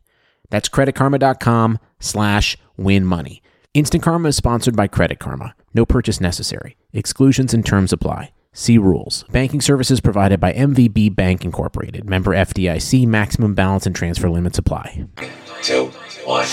That's 0.51 0.69
creditkarma.com 0.69 1.79
slash 1.99 2.57
win 2.77 3.05
money. 3.05 3.43
Instant 3.75 4.03
Karma 4.03 4.29
is 4.29 4.37
sponsored 4.37 4.77
by 4.77 4.87
Credit 4.87 5.19
Karma. 5.19 5.55
No 5.73 5.87
purchase 5.87 6.21
necessary. 6.21 6.77
Exclusions 6.93 7.55
and 7.55 7.65
terms 7.65 7.91
apply. 7.91 8.33
See 8.55 8.77
rules. 8.77 9.25
Banking 9.31 9.63
services 9.63 10.01
provided 10.01 10.39
by 10.39 10.53
MVB 10.53 11.17
Bank 11.17 11.45
Incorporated. 11.45 12.05
Member 12.05 12.33
FDIC. 12.33 13.07
Maximum 13.07 13.55
balance 13.55 13.87
and 13.87 13.97
transfer 13.97 14.29
limits 14.29 14.59
apply. 14.59 15.07
Two, 15.63 15.87
one. 16.27 16.47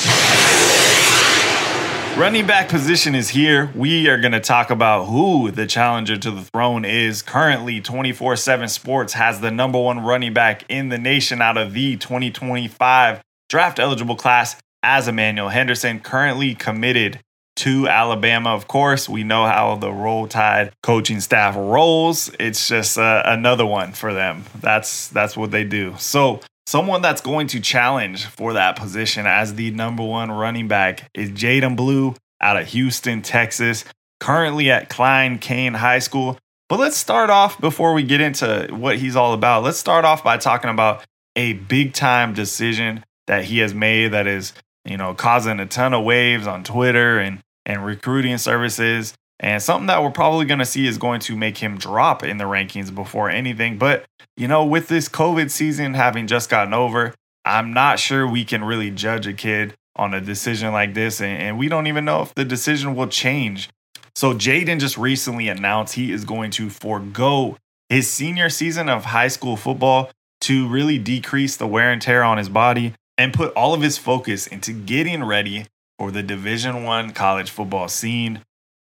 Running 2.18 2.48
back 2.48 2.70
position 2.70 3.15
is 3.15 3.29
here. 3.29 3.72
We 3.75 4.08
are 4.10 4.20
going 4.20 4.32
to 4.32 4.39
talk 4.39 4.70
about 4.70 5.06
who 5.06 5.51
the 5.51 5.68
challenger 5.68 6.18
to 6.18 6.32
the 6.32 6.41
throne 6.41 6.84
is. 6.84 7.22
Currently, 7.22 7.82
24 7.82 8.36
7 8.36 8.68
Sports 8.68 9.13
has 9.13 9.41
the 9.41 9.51
number 9.51 9.79
one 9.79 10.00
running 10.00 10.34
back 10.34 10.63
in 10.70 10.89
the 10.89 10.98
nation 10.98 11.41
out 11.41 11.58
of 11.58 11.74
the 11.74 11.98
2025 11.98 13.22
draft 13.50 13.79
eligible 13.79 14.15
class 14.15 14.56
as 14.84 15.08
Emmanuel 15.08 15.50
Henderson, 15.50 16.00
currently 16.00 16.56
committed 16.56 17.20
to 17.60 17.88
Alabama. 17.88 18.50
Of 18.50 18.68
course, 18.68 19.08
we 19.08 19.24
know 19.24 19.46
how 19.46 19.75
the 19.75 19.92
Roll 19.92 20.28
Tide 20.28 20.72
coaching 20.84 21.22
staff 21.22 21.56
rolls. 21.56 22.32
It's 22.39 22.68
just 22.68 22.98
uh, 22.98 23.24
another 23.25 23.66
one 23.66 23.94
for 23.94 24.13
them. 24.13 24.46
That's 24.60 25.08
that's 25.10 25.38
what 25.38 25.51
they 25.51 25.63
do. 25.63 25.96
So 25.98 26.42
Someone 26.70 27.01
that's 27.01 27.22
going 27.22 27.48
to 27.48 27.60
challenge 27.60 28.28
for 28.28 28.54
that 28.54 28.75
position 28.75 29.25
as 29.25 29.56
the 29.56 29.72
number 29.72 30.04
one 30.04 30.32
running 30.32 30.68
back 30.68 31.10
is 31.16 31.32
Jaydon 31.32 31.75
Blue 31.75 32.13
out 32.39 32.58
of 32.58 32.68
Houston, 32.68 33.24
Texas, 33.24 33.86
currently 34.20 34.70
at 34.70 34.88
Klein 34.88 35.39
Cain 35.39 35.74
High 35.74 35.98
School. 35.98 36.38
But 36.68 36.80
let's 36.80 36.96
start 36.96 37.32
off 37.32 37.60
before 37.60 37.96
we 37.96 38.04
get 38.04 38.22
into 38.22 38.68
what 38.70 39.00
he's 39.00 39.16
all 39.16 39.34
about. 39.34 39.63
Let's 39.63 39.80
start 39.80 40.06
off 40.06 40.24
by 40.24 40.38
talking 40.38 40.70
about 40.70 41.04
a 41.36 41.54
big 41.54 41.94
time 41.94 42.36
decision 42.36 43.04
that 43.25 43.46
he 43.46 43.58
has 43.58 43.74
made 43.74 44.10
that 44.10 44.28
is, 44.28 44.54
you 44.86 44.98
know, 44.98 45.16
causing 45.16 45.60
a 45.60 45.66
ton 45.66 45.96
of 45.96 46.04
waves 46.04 46.46
on 46.46 46.63
Twitter 46.63 47.18
and 47.18 47.39
and 47.70 47.86
recruiting 47.86 48.38
services. 48.40 49.14
And 49.40 49.62
something 49.62 49.88
that 49.88 50.04
we're 50.04 50.10
probably 50.10 50.46
going 50.46 50.60
to 50.60 50.66
see 50.66 50.86
is 50.86 50.98
going 50.98 51.22
to 51.22 51.38
make 51.38 51.60
him 51.60 51.78
drop 51.78 52.24
in 52.24 52.38
the 52.38 52.44
rankings 52.44 52.94
before 52.94 53.30
anything. 53.30 53.78
But, 53.78 54.04
you 54.36 54.50
know, 54.50 54.66
with 54.66 54.90
this 54.90 55.08
COVID 55.08 55.50
season 55.50 55.94
having 55.94 56.28
just 56.28 56.50
gotten 56.50 56.74
over, 56.74 57.14
I'm 57.46 57.72
not 57.72 58.00
sure 58.00 58.28
we 58.28 58.44
can 58.44 58.64
really 58.64 58.90
judge 58.90 59.28
a 59.28 59.34
kid 59.34 59.76
on 59.96 60.14
a 60.14 60.20
decision 60.20 60.74
like 60.74 60.94
this. 60.94 61.22
And, 61.22 61.42
and 61.42 61.60
we 61.60 61.70
don't 61.70 61.88
even 61.88 62.04
know 62.04 62.24
if 62.24 62.34
the 62.34 62.44
decision 62.44 62.96
will 62.96 63.08
change. 63.08 63.70
So, 64.16 64.34
Jaydon 64.34 64.80
just 64.80 64.98
recently 64.98 65.48
announced 65.48 65.94
he 65.94 66.12
is 66.12 66.26
going 66.26 66.52
to 66.52 66.70
forego 66.70 67.56
his 67.88 68.10
senior 68.10 68.50
season 68.50 68.90
of 68.90 69.06
high 69.06 69.30
school 69.30 69.56
football 69.56 70.10
to 70.42 70.68
really 70.68 70.98
decrease 70.98 71.56
the 71.56 71.68
wear 71.68 71.92
and 71.92 72.02
tear 72.02 72.24
on 72.24 72.38
his 72.38 72.50
body 72.50 72.94
and 73.18 73.34
put 73.34 73.54
all 73.54 73.74
of 73.74 73.82
his 73.82 73.98
focus 73.98 74.48
into 74.48 74.74
getting 74.74 75.24
ready 75.24 75.68
for 76.00 76.12
the 76.12 76.24
Division 76.24 76.84
1 76.86 77.12
college 77.12 77.51
football 77.51 77.89
scene. 77.89 78.41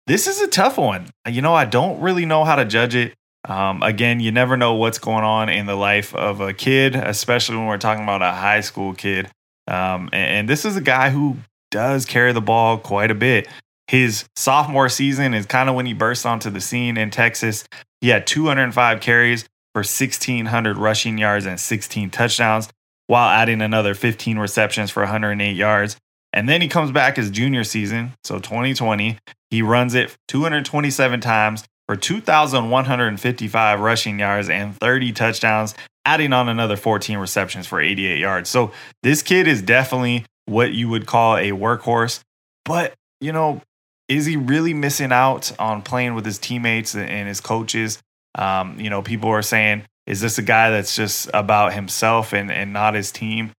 This 0.07 0.25
is 0.27 0.41
a 0.41 0.47
tough 0.47 0.77
one. 0.77 1.11
You 1.29 1.41
know, 1.41 1.53
I 1.53 1.65
don't 1.65 2.01
really 2.01 2.25
know 2.25 2.43
how 2.43 2.55
to 2.55 2.65
judge 2.65 2.95
it. 2.95 3.13
Um, 3.47 3.83
again, 3.83 4.19
you 4.19 4.31
never 4.31 4.57
know 4.57 4.73
what's 4.73 4.97
going 4.97 5.23
on 5.23 5.47
in 5.47 5.67
the 5.67 5.75
life 5.75 6.15
of 6.15 6.41
a 6.41 6.51
kid, 6.51 6.95
especially 6.95 7.57
when 7.57 7.67
we're 7.67 7.77
talking 7.77 8.03
about 8.03 8.23
a 8.23 8.31
high 8.31 8.61
school 8.61 8.93
kid. 8.95 9.27
Um, 9.67 10.09
and, 10.11 10.31
and 10.31 10.49
this 10.49 10.65
is 10.65 10.75
a 10.75 10.81
guy 10.81 11.11
who 11.11 11.37
does 11.69 12.05
carry 12.05 12.33
the 12.33 12.41
ball 12.41 12.79
quite 12.79 13.11
a 13.11 13.15
bit. 13.15 13.47
His 13.87 14.25
sophomore 14.35 14.89
season 14.89 15.35
is 15.35 15.45
kind 15.45 15.69
of 15.69 15.75
when 15.75 15.85
he 15.85 15.93
burst 15.93 16.25
onto 16.25 16.49
the 16.49 16.61
scene 16.61 16.97
in 16.97 17.11
Texas. 17.11 17.65
He 18.01 18.09
had 18.09 18.25
205 18.25 18.99
carries 18.99 19.43
for 19.73 19.81
1,600 19.81 20.77
rushing 20.77 21.19
yards 21.19 21.45
and 21.45 21.59
16 21.59 22.09
touchdowns, 22.09 22.69
while 23.05 23.29
adding 23.29 23.61
another 23.61 23.93
15 23.93 24.39
receptions 24.39 24.89
for 24.89 25.03
108 25.03 25.55
yards. 25.55 25.97
And 26.35 26.49
then 26.49 26.61
he 26.61 26.67
comes 26.67 26.91
back 26.91 27.15
his 27.15 27.31
junior 27.31 27.63
season, 27.63 28.13
so 28.25 28.39
2020. 28.39 29.17
He 29.49 29.61
runs 29.61 29.95
it 29.95 30.15
227 30.27 31.21
times 31.21 31.63
for 31.87 31.95
2,155 31.95 33.79
rushing 33.79 34.19
yards 34.19 34.49
and 34.49 34.75
30 34.75 35.13
touchdowns, 35.13 35.73
adding 36.03 36.33
on 36.33 36.49
another 36.49 36.75
14 36.75 37.17
receptions 37.17 37.67
for 37.67 37.79
88 37.79 38.19
yards. 38.19 38.49
So 38.49 38.71
this 39.01 39.23
kid 39.23 39.47
is 39.47 39.61
definitely 39.61 40.25
what 40.45 40.73
you 40.73 40.89
would 40.89 41.05
call 41.05 41.37
a 41.37 41.51
workhorse. 41.51 42.19
But, 42.65 42.93
you 43.21 43.31
know, 43.31 43.61
is 44.09 44.25
he 44.25 44.35
really 44.35 44.73
missing 44.73 45.13
out 45.13 45.53
on 45.57 45.83
playing 45.83 46.15
with 46.15 46.25
his 46.25 46.37
teammates 46.37 46.95
and 46.95 47.27
his 47.29 47.39
coaches? 47.39 47.99
Um, 48.37 48.77
you 48.77 48.89
know, 48.89 49.01
people 49.01 49.29
are 49.29 49.41
saying, 49.41 49.83
is 50.05 50.19
this 50.19 50.37
a 50.37 50.43
guy 50.43 50.69
that's 50.69 50.95
just 50.95 51.29
about 51.33 51.73
himself 51.73 52.33
and, 52.33 52.51
and 52.51 52.73
not 52.73 52.93
his 52.93 53.11
team? 53.11 53.53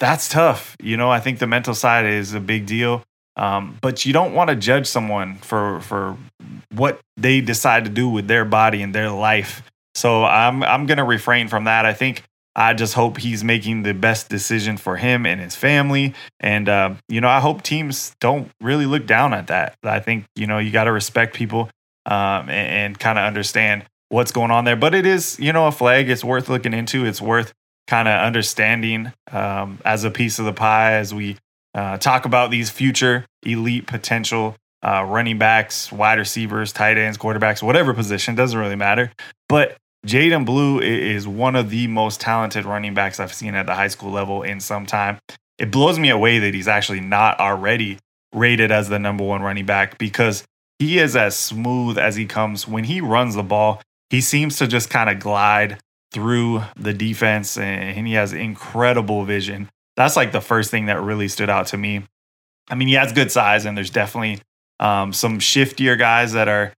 That's 0.00 0.28
tough. 0.28 0.76
You 0.82 0.96
know, 0.96 1.10
I 1.10 1.20
think 1.20 1.38
the 1.38 1.46
mental 1.46 1.74
side 1.74 2.06
is 2.06 2.34
a 2.34 2.40
big 2.40 2.66
deal. 2.66 3.04
Um, 3.36 3.78
but 3.80 4.04
you 4.04 4.12
don't 4.12 4.34
want 4.34 4.50
to 4.50 4.56
judge 4.56 4.86
someone 4.86 5.36
for 5.36 5.80
for 5.80 6.16
what 6.74 7.00
they 7.16 7.40
decide 7.40 7.84
to 7.84 7.90
do 7.90 8.08
with 8.08 8.26
their 8.26 8.44
body 8.44 8.82
and 8.82 8.94
their 8.94 9.10
life. 9.10 9.62
So 9.94 10.24
I'm 10.24 10.62
I'm 10.62 10.86
gonna 10.86 11.04
refrain 11.04 11.48
from 11.48 11.64
that. 11.64 11.86
I 11.86 11.92
think 11.92 12.24
I 12.56 12.74
just 12.74 12.94
hope 12.94 13.18
he's 13.18 13.44
making 13.44 13.82
the 13.84 13.94
best 13.94 14.28
decision 14.28 14.76
for 14.76 14.96
him 14.96 15.26
and 15.26 15.40
his 15.40 15.54
family. 15.54 16.14
And 16.40 16.68
uh, 16.68 16.94
you 17.08 17.20
know, 17.20 17.28
I 17.28 17.40
hope 17.40 17.62
teams 17.62 18.14
don't 18.20 18.50
really 18.60 18.86
look 18.86 19.06
down 19.06 19.32
at 19.32 19.46
that. 19.48 19.76
I 19.82 20.00
think 20.00 20.24
you 20.34 20.46
know 20.46 20.58
you 20.58 20.70
got 20.70 20.84
to 20.84 20.92
respect 20.92 21.34
people 21.34 21.70
um, 22.06 22.48
and, 22.48 22.50
and 22.50 22.98
kind 22.98 23.18
of 23.18 23.24
understand 23.24 23.84
what's 24.08 24.32
going 24.32 24.50
on 24.50 24.64
there. 24.64 24.76
But 24.76 24.94
it 24.94 25.06
is 25.06 25.38
you 25.38 25.52
know 25.52 25.66
a 25.66 25.72
flag. 25.72 26.10
It's 26.10 26.24
worth 26.24 26.48
looking 26.48 26.74
into. 26.74 27.04
It's 27.04 27.20
worth 27.20 27.52
kind 27.86 28.08
of 28.08 28.20
understanding 28.20 29.12
um, 29.32 29.78
as 29.84 30.04
a 30.04 30.10
piece 30.10 30.38
of 30.38 30.44
the 30.44 30.52
pie 30.52 30.94
as 30.94 31.12
we 31.12 31.36
uh, 31.74 31.98
talk 31.98 32.24
about 32.24 32.50
these 32.50 32.70
future 32.70 33.24
elite 33.42 33.86
potential 33.86 34.56
uh, 34.82 35.04
running 35.06 35.38
backs, 35.38 35.92
wide 35.92 36.18
receivers, 36.18 36.72
tight 36.72 36.96
ends, 36.96 37.18
quarterbacks, 37.18 37.62
whatever 37.62 37.92
position, 37.92 38.34
doesn't 38.34 38.58
really 38.58 38.76
matter. 38.76 39.12
But 39.48 39.76
Jaydon 40.06 40.46
Blue 40.46 40.80
is 40.80 41.28
one 41.28 41.56
of 41.56 41.68
the 41.70 41.86
most 41.86 42.20
talented 42.20 42.64
running 42.64 42.94
backs 42.94 43.20
I've 43.20 43.34
seen 43.34 43.54
at 43.54 43.66
the 43.66 43.74
high 43.74 43.88
school 43.88 44.10
level 44.10 44.42
in 44.42 44.60
some 44.60 44.86
time. 44.86 45.18
It 45.58 45.70
blows 45.70 45.98
me 45.98 46.08
away 46.08 46.38
that 46.38 46.54
he's 46.54 46.68
actually 46.68 47.00
not 47.00 47.38
already 47.38 47.98
rated 48.32 48.70
as 48.70 48.88
the 48.88 48.98
number 48.98 49.24
one 49.24 49.42
running 49.42 49.66
back 49.66 49.98
because 49.98 50.44
he 50.78 50.98
is 50.98 51.14
as 51.16 51.36
smooth 51.36 51.98
as 51.98 52.16
he 52.16 52.24
comes. 52.24 52.66
When 52.66 52.84
he 52.84 53.02
runs 53.02 53.34
the 53.34 53.42
ball, 53.42 53.82
he 54.08 54.22
seems 54.22 54.56
to 54.58 54.66
just 54.66 54.88
kind 54.88 55.10
of 55.10 55.20
glide 55.20 55.78
through 56.12 56.62
the 56.76 56.92
defense 56.92 57.56
and 57.56 58.06
he 58.06 58.14
has 58.14 58.32
incredible 58.32 59.24
vision. 59.24 59.68
That's 59.96 60.16
like 60.16 60.32
the 60.32 60.40
first 60.40 60.70
thing 60.70 60.86
that 60.86 61.00
really 61.00 61.28
stood 61.28 61.50
out 61.50 61.68
to 61.68 61.76
me. 61.76 62.04
I 62.68 62.74
mean, 62.74 62.88
he 62.88 62.94
has 62.94 63.12
good 63.12 63.30
size 63.30 63.64
and 63.64 63.76
there's 63.76 63.90
definitely 63.90 64.40
um, 64.78 65.12
some 65.12 65.38
shiftier 65.38 65.98
guys 65.98 66.32
that 66.32 66.48
are 66.48 66.72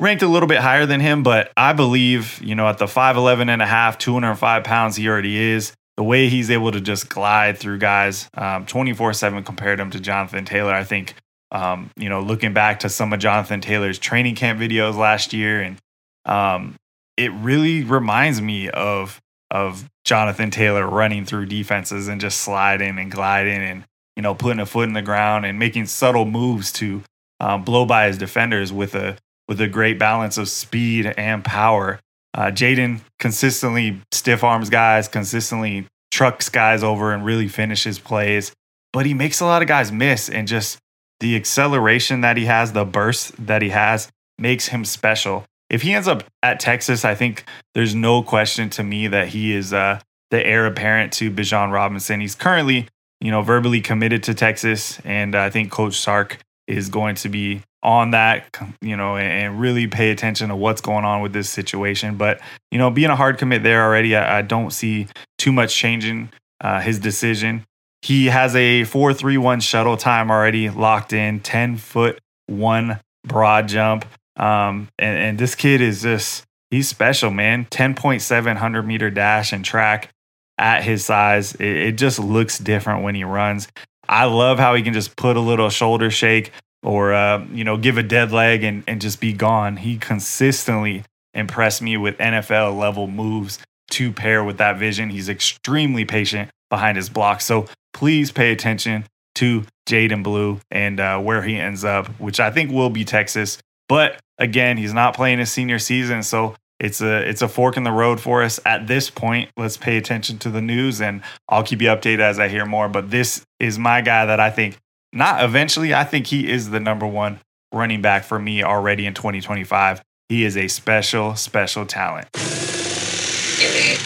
ranked 0.00 0.22
a 0.22 0.28
little 0.28 0.48
bit 0.48 0.58
higher 0.58 0.84
than 0.84 1.00
him, 1.00 1.22
but 1.22 1.52
I 1.56 1.72
believe, 1.72 2.42
you 2.42 2.54
know, 2.54 2.68
at 2.68 2.78
the 2.78 2.86
5'11 2.86 3.48
and 3.48 3.62
a 3.62 3.66
half, 3.66 3.98
205 3.98 4.64
pounds 4.64 4.96
he 4.96 5.08
already 5.08 5.38
is, 5.38 5.72
the 5.96 6.02
way 6.02 6.28
he's 6.28 6.50
able 6.50 6.72
to 6.72 6.80
just 6.80 7.08
glide 7.08 7.58
through 7.58 7.78
guys 7.78 8.28
um, 8.34 8.66
24 8.66 9.08
um, 9.08 9.14
7 9.14 9.44
compared 9.44 9.78
him 9.78 9.90
to 9.90 10.00
Jonathan 10.00 10.44
Taylor. 10.44 10.72
I 10.72 10.84
think, 10.84 11.14
um, 11.52 11.90
you 11.96 12.08
know, 12.08 12.20
looking 12.20 12.52
back 12.52 12.80
to 12.80 12.88
some 12.88 13.12
of 13.12 13.20
Jonathan 13.20 13.60
Taylor's 13.60 13.98
training 13.98 14.34
camp 14.34 14.58
videos 14.58 14.96
last 14.96 15.32
year, 15.32 15.60
and 15.62 15.78
um, 16.24 16.74
it 17.16 17.32
really 17.32 17.84
reminds 17.84 18.40
me 18.40 18.68
of 18.70 19.20
of 19.50 19.88
Jonathan 20.04 20.50
Taylor 20.50 20.86
running 20.86 21.26
through 21.26 21.46
defenses 21.46 22.08
and 22.08 22.20
just 22.20 22.40
sliding 22.40 22.98
and 22.98 23.10
gliding 23.10 23.60
and 23.60 23.84
you 24.16 24.22
know 24.22 24.34
putting 24.34 24.60
a 24.60 24.66
foot 24.66 24.88
in 24.88 24.94
the 24.94 25.02
ground 25.02 25.44
and 25.44 25.58
making 25.58 25.86
subtle 25.86 26.24
moves 26.24 26.72
to 26.72 27.02
um, 27.40 27.64
blow 27.64 27.84
by 27.84 28.06
his 28.06 28.18
defenders 28.18 28.72
with 28.72 28.94
a 28.94 29.16
with 29.48 29.60
a 29.60 29.68
great 29.68 29.98
balance 29.98 30.38
of 30.38 30.48
speed 30.48 31.06
and 31.16 31.44
power. 31.44 32.00
Uh, 32.34 32.46
Jaydon 32.46 33.00
consistently 33.18 34.00
stiff 34.10 34.42
arms 34.42 34.70
guys, 34.70 35.06
consistently 35.06 35.86
trucks 36.10 36.48
guys 36.48 36.82
over 36.82 37.12
and 37.12 37.24
really 37.24 37.48
finishes 37.48 37.98
plays, 37.98 38.52
but 38.92 39.04
he 39.04 39.12
makes 39.12 39.40
a 39.40 39.44
lot 39.44 39.60
of 39.60 39.68
guys 39.68 39.92
miss 39.92 40.30
and 40.30 40.48
just 40.48 40.78
the 41.20 41.36
acceleration 41.36 42.22
that 42.22 42.36
he 42.36 42.46
has, 42.46 42.72
the 42.72 42.84
burst 42.84 43.46
that 43.46 43.60
he 43.60 43.68
has 43.68 44.10
makes 44.38 44.68
him 44.68 44.84
special. 44.84 45.44
If 45.72 45.82
he 45.82 45.94
ends 45.94 46.06
up 46.06 46.22
at 46.42 46.60
Texas, 46.60 47.04
I 47.04 47.14
think 47.14 47.44
there's 47.74 47.94
no 47.94 48.22
question 48.22 48.68
to 48.70 48.84
me 48.84 49.08
that 49.08 49.28
he 49.28 49.54
is 49.54 49.72
uh, 49.72 50.00
the 50.30 50.46
heir 50.46 50.66
apparent 50.66 51.14
to 51.14 51.30
Bijan 51.30 51.72
Robinson. 51.72 52.20
He's 52.20 52.34
currently, 52.34 52.88
you 53.22 53.30
know, 53.30 53.40
verbally 53.40 53.80
committed 53.80 54.22
to 54.24 54.34
Texas, 54.34 55.00
and 55.02 55.34
I 55.34 55.48
think 55.48 55.72
Coach 55.72 55.98
Sark 55.98 56.38
is 56.68 56.90
going 56.90 57.14
to 57.16 57.30
be 57.30 57.62
on 57.82 58.10
that, 58.10 58.54
you 58.82 58.96
know, 58.96 59.16
and 59.16 59.58
really 59.58 59.86
pay 59.86 60.10
attention 60.10 60.50
to 60.50 60.56
what's 60.56 60.82
going 60.82 61.06
on 61.06 61.22
with 61.22 61.32
this 61.32 61.48
situation. 61.48 62.16
But, 62.16 62.40
you 62.70 62.78
know, 62.78 62.90
being 62.90 63.10
a 63.10 63.16
hard 63.16 63.38
commit 63.38 63.62
there 63.62 63.82
already, 63.82 64.14
I, 64.14 64.38
I 64.38 64.42
don't 64.42 64.70
see 64.72 65.08
too 65.38 65.52
much 65.52 65.74
changing 65.74 66.30
uh, 66.60 66.80
his 66.80 66.98
decision. 66.98 67.64
He 68.02 68.26
has 68.26 68.54
a 68.54 68.84
431 68.84 69.60
shuttle 69.60 69.96
time 69.96 70.30
already 70.30 70.68
locked 70.68 71.12
in, 71.12 71.40
10 71.40 71.78
foot 71.78 72.18
one 72.46 73.00
broad 73.24 73.68
jump. 73.68 74.04
Um, 74.36 74.88
and, 74.98 75.18
and 75.18 75.38
this 75.38 75.54
kid 75.54 75.80
is 75.80 76.02
just, 76.02 76.44
he's 76.70 76.88
special, 76.88 77.30
man. 77.30 77.66
10.7 77.66 78.44
100 78.44 78.82
meter 78.82 79.10
dash 79.10 79.52
and 79.52 79.64
track 79.64 80.10
at 80.58 80.84
his 80.84 81.04
size. 81.04 81.54
It, 81.54 81.66
it 81.66 81.92
just 81.92 82.18
looks 82.18 82.58
different 82.58 83.02
when 83.02 83.14
he 83.14 83.24
runs. 83.24 83.68
I 84.08 84.24
love 84.24 84.58
how 84.58 84.74
he 84.74 84.82
can 84.82 84.92
just 84.92 85.16
put 85.16 85.36
a 85.36 85.40
little 85.40 85.70
shoulder 85.70 86.10
shake 86.10 86.52
or 86.82 87.12
uh, 87.12 87.44
you 87.52 87.64
know 87.64 87.76
give 87.76 87.98
a 87.98 88.02
dead 88.02 88.32
leg 88.32 88.64
and, 88.64 88.84
and 88.86 89.00
just 89.00 89.20
be 89.20 89.32
gone. 89.32 89.76
He 89.76 89.96
consistently 89.96 91.04
impressed 91.34 91.82
me 91.82 91.96
with 91.96 92.18
NFL 92.18 92.78
level 92.78 93.06
moves 93.06 93.58
to 93.92 94.12
pair 94.12 94.42
with 94.42 94.58
that 94.58 94.78
vision. 94.78 95.10
He's 95.10 95.28
extremely 95.28 96.04
patient 96.04 96.50
behind 96.70 96.96
his 96.96 97.08
block. 97.08 97.40
So 97.40 97.66
please 97.92 98.32
pay 98.32 98.52
attention 98.52 99.04
to 99.36 99.64
Jaydon 99.88 100.22
Blue 100.22 100.60
and 100.70 101.00
uh, 101.00 101.18
where 101.20 101.42
he 101.42 101.56
ends 101.56 101.84
up, 101.84 102.08
which 102.20 102.40
I 102.40 102.50
think 102.50 102.70
will 102.70 102.90
be 102.90 103.04
Texas. 103.04 103.58
But 103.92 104.18
again, 104.38 104.78
he's 104.78 104.94
not 104.94 105.14
playing 105.14 105.38
his 105.38 105.52
senior 105.52 105.78
season, 105.78 106.22
so 106.22 106.54
it's 106.80 107.02
a 107.02 107.28
it's 107.28 107.42
a 107.42 107.48
fork 107.48 107.76
in 107.76 107.82
the 107.82 107.92
road 107.92 108.22
for 108.22 108.42
us 108.42 108.58
at 108.64 108.86
this 108.86 109.10
point. 109.10 109.50
Let's 109.58 109.76
pay 109.76 109.98
attention 109.98 110.38
to 110.38 110.48
the 110.48 110.62
news, 110.62 111.02
and 111.02 111.20
I'll 111.46 111.62
keep 111.62 111.82
you 111.82 111.88
updated 111.88 112.20
as 112.20 112.38
I 112.38 112.48
hear 112.48 112.64
more. 112.64 112.88
But 112.88 113.10
this 113.10 113.44
is 113.60 113.78
my 113.78 114.00
guy 114.00 114.24
that 114.24 114.40
I 114.40 114.48
think 114.48 114.78
not 115.12 115.44
eventually. 115.44 115.92
I 115.92 116.04
think 116.04 116.26
he 116.28 116.50
is 116.50 116.70
the 116.70 116.80
number 116.80 117.06
one 117.06 117.40
running 117.70 118.00
back 118.00 118.24
for 118.24 118.38
me 118.38 118.62
already 118.62 119.04
in 119.04 119.12
2025. 119.12 120.00
He 120.30 120.46
is 120.46 120.56
a 120.56 120.68
special, 120.68 121.36
special 121.36 121.84
talent. 121.84 122.28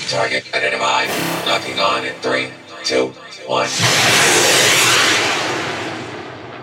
Target 0.08 0.52
identified. 0.52 1.08
Locking 1.46 1.78
on 1.78 2.04
in 2.04 2.12
three, 2.14 2.48
two, 2.82 3.14
one. 3.46 3.68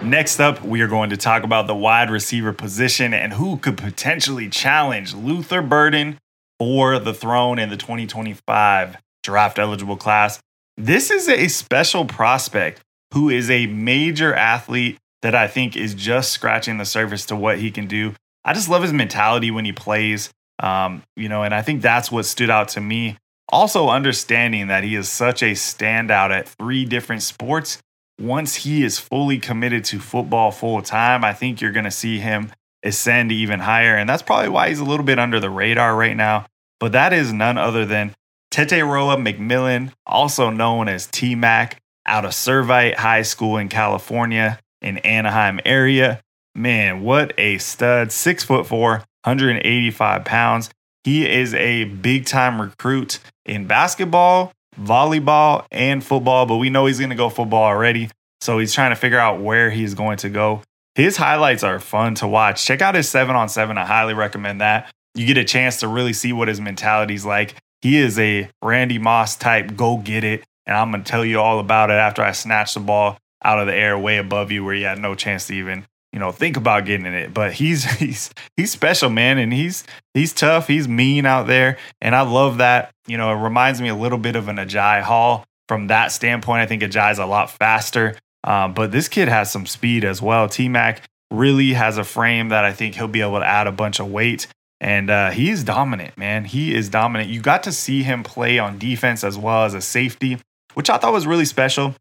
Next 0.04 0.42
up, 0.42 0.62
we 0.62 0.82
are 0.82 0.88
going 0.88 1.12
to 1.12 1.18
talk 1.18 1.44
about 1.44 1.66
the 1.66 1.76
wide 1.76 2.10
receiver 2.10 2.52
position 2.52 3.14
and 3.14 3.32
who 3.32 3.56
could 3.56 3.78
potentially 3.78 4.50
challenge 4.50 5.14
Luther 5.14 5.62
Burden 5.62 6.18
for 6.60 7.00
the 7.00 7.14
throne 7.14 7.58
in 7.58 7.70
the 7.70 7.78
2025 7.78 8.98
draft 9.24 9.58
eligible 9.58 9.96
class. 9.96 10.42
This 10.76 11.10
is 11.10 11.30
a 11.30 11.48
special 11.48 12.04
prospect 12.04 12.82
who 13.14 13.30
is 13.30 13.50
a 13.50 13.68
major 13.68 14.34
athlete 14.34 14.98
that 15.22 15.36
I 15.36 15.48
think 15.48 15.78
is 15.78 15.94
just 15.94 16.34
scratching 16.34 16.80
the 16.80 16.86
surface 16.86 17.26
to 17.28 17.36
what 17.38 17.60
he 17.60 17.72
can 17.72 17.88
do. 17.88 18.14
I 18.44 18.54
just 18.54 18.70
love 18.70 18.82
his 18.82 18.92
mentality 18.92 19.52
when 19.52 19.64
he 19.64 19.72
plays, 19.72 20.32
um, 20.60 21.04
you 21.16 21.30
know, 21.30 21.44
and 21.44 21.56
I 21.56 21.62
think 21.62 21.82
that's 21.82 22.12
what 22.12 22.26
stood 22.26 22.50
out 22.50 22.68
to 22.70 22.82
me. 22.82 23.18
Also, 23.48 23.88
understanding 23.88 24.68
that 24.68 24.84
he 24.84 24.96
is 24.96 25.08
such 25.08 25.42
a 25.42 25.52
standout 25.52 26.32
at 26.32 26.50
three 26.50 26.84
different 26.84 27.24
sports 27.24 27.82
once 28.20 28.56
he 28.56 28.84
is 28.84 29.00
fully 29.00 29.40
committed 29.40 29.86
to 29.86 30.00
football 30.00 30.52
full 30.52 30.82
time, 30.82 31.24
I 31.24 31.34
think 31.34 31.62
you're 31.62 31.72
going 31.72 31.84
to 31.86 31.92
see 31.92 32.20
him 32.20 32.52
ascend 32.84 33.32
even 33.32 33.60
higher. 33.60 33.96
And 33.96 34.08
that's 34.10 34.22
probably 34.22 34.50
why 34.50 34.70
he's 34.70 34.80
a 34.80 34.86
little 34.86 35.06
bit 35.06 35.20
under 35.20 35.40
the 35.40 35.50
radar 35.50 35.96
right 35.96 36.16
now. 36.16 36.46
But 36.80 36.92
that 36.92 37.14
is 37.14 37.32
none 37.32 37.58
other 37.58 37.86
than 37.86 38.14
Tetairoa 38.52 39.18
McMillan, 39.18 39.92
also 40.06 40.50
known 40.50 40.88
as 40.88 41.08
T 41.08 41.34
Mac, 41.34 41.82
out 42.06 42.26
of 42.26 42.32
Servite 42.32 42.96
High 42.96 43.22
School 43.22 43.58
in 43.58 43.70
California 43.70 44.60
in 44.82 44.98
Anaheim 45.00 45.60
area. 45.66 46.22
Man, 46.54 47.02
what 47.02 47.34
a 47.38 47.58
stud. 47.58 48.12
Six 48.12 48.44
foot 48.44 48.68
four, 48.68 49.04
185 49.24 50.26
pounds. 50.26 50.70
He 51.04 51.30
is 51.30 51.54
a 51.56 51.86
big 51.86 52.26
time 52.26 52.62
recruit 52.62 53.20
in 53.46 53.66
basketball, 53.66 54.52
volleyball, 54.76 55.66
and 55.72 56.04
football, 56.04 56.46
but 56.46 56.58
we 56.58 56.70
know 56.70 56.86
he's 56.86 57.00
going 57.00 57.10
to 57.10 57.16
go 57.16 57.30
football 57.30 57.64
already. 57.64 58.10
So 58.42 58.60
he's 58.60 58.74
trying 58.74 58.92
to 58.92 58.96
figure 58.96 59.20
out 59.20 59.42
where 59.42 59.70
he's 59.70 59.94
going 59.94 60.18
to 60.18 60.30
go. 60.30 60.62
His 60.96 61.18
highlights 61.18 61.64
are 61.64 61.80
fun 61.80 62.16
to 62.16 62.28
watch. 62.28 62.66
Check 62.66 62.82
out 62.82 62.96
his 62.96 63.10
seven 63.10 63.36
on 63.36 63.50
seven. 63.50 63.78
I 63.78 63.86
highly 63.86 64.14
recommend 64.14 64.62
that. 64.62 64.92
You 65.16 65.26
get 65.26 65.38
a 65.38 65.44
chance 65.44 65.78
to 65.80 65.88
really 65.88 66.14
see 66.14 66.34
what 66.34 66.48
his 66.48 66.60
mentality 66.60 67.16
is 67.16 67.26
like. 67.26 67.56
He 67.82 67.98
is 67.98 68.20
a 68.20 68.50
Randy 68.62 68.98
Moss 68.98 69.36
type, 69.36 69.76
go 69.76 69.98
get 69.98 70.24
it. 70.24 70.44
And 70.66 70.78
I'm 70.78 70.92
going 70.92 71.04
to 71.04 71.10
tell 71.10 71.26
you 71.26 71.40
all 71.40 71.60
about 71.60 71.90
it 71.90 71.94
after 71.94 72.22
I 72.22 72.32
snatch 72.32 72.74
the 72.74 72.80
ball 72.80 73.18
out 73.44 73.60
of 73.60 73.68
the 73.68 73.74
air 73.74 73.98
way 73.98 74.18
above 74.18 74.52
you 74.52 74.64
where 74.64 74.74
you 74.74 74.86
had 74.86 75.00
no 75.00 75.16
chance 75.16 75.48
to 75.48 75.54
even 75.54 75.86
you 76.14 76.20
know 76.20 76.32
think 76.32 76.56
about 76.56 76.86
getting 76.86 77.06
in 77.06 77.14
it 77.14 77.34
but 77.34 77.52
he's 77.52 77.84
he's 78.00 78.30
he's 78.56 78.72
special 78.72 79.10
man 79.10 79.38
and 79.38 79.52
he's 79.52 79.84
he's 80.14 80.32
tough 80.32 80.68
he's 80.68 80.88
mean 80.88 81.26
out 81.26 81.48
there 81.48 81.78
and 82.02 82.16
i 82.16 82.22
love 82.22 82.60
that 82.60 82.92
you 83.08 83.18
know 83.18 83.32
it 83.32 83.42
reminds 83.42 83.82
me 83.82 83.90
a 83.90 83.96
little 83.96 84.18
bit 84.18 84.36
of 84.36 84.48
an 84.48 84.58
ajay 84.58 85.02
hall. 85.02 85.46
From 85.70 85.88
that 85.88 86.12
standpoint 86.12 86.62
i 86.62 86.66
think 86.66 86.84
ajay's 86.84 87.20
a 87.20 87.26
lot 87.26 87.50
faster 87.50 88.16
um, 88.46 88.74
but 88.74 88.92
this 88.92 89.08
kid 89.08 89.30
has 89.30 89.50
some 89.50 89.66
speed 89.66 90.04
as 90.04 90.22
well. 90.22 90.50
T-mac 90.50 91.02
really 91.32 91.72
has 91.72 91.98
a 91.98 92.04
frame 92.04 92.50
that 92.50 92.66
i 92.66 92.74
think 92.74 92.96
he'll 92.96 93.08
be 93.08 93.22
able 93.22 93.40
to 93.40 93.46
add 93.46 93.66
a 93.66 93.72
bunch 93.72 94.00
of 94.00 94.12
weight 94.12 94.48
and 94.82 95.10
uh, 95.10 95.30
he's 95.32 95.64
dominant 95.64 96.18
man. 96.18 96.44
He 96.44 96.76
is 96.76 96.90
dominant. 96.90 97.30
You 97.30 97.40
got 97.40 97.64
to 97.64 97.72
see 97.72 98.04
him 98.04 98.22
play 98.22 98.60
on 98.60 98.78
defense 98.78 99.24
as 99.24 99.38
well 99.38 99.64
as 99.64 99.74
a 99.74 99.82
safety 99.82 100.40
which 100.74 100.90
i 100.90 100.98
thought 100.98 101.14
was 101.14 101.26
really 101.26 101.46
special. 101.46 101.96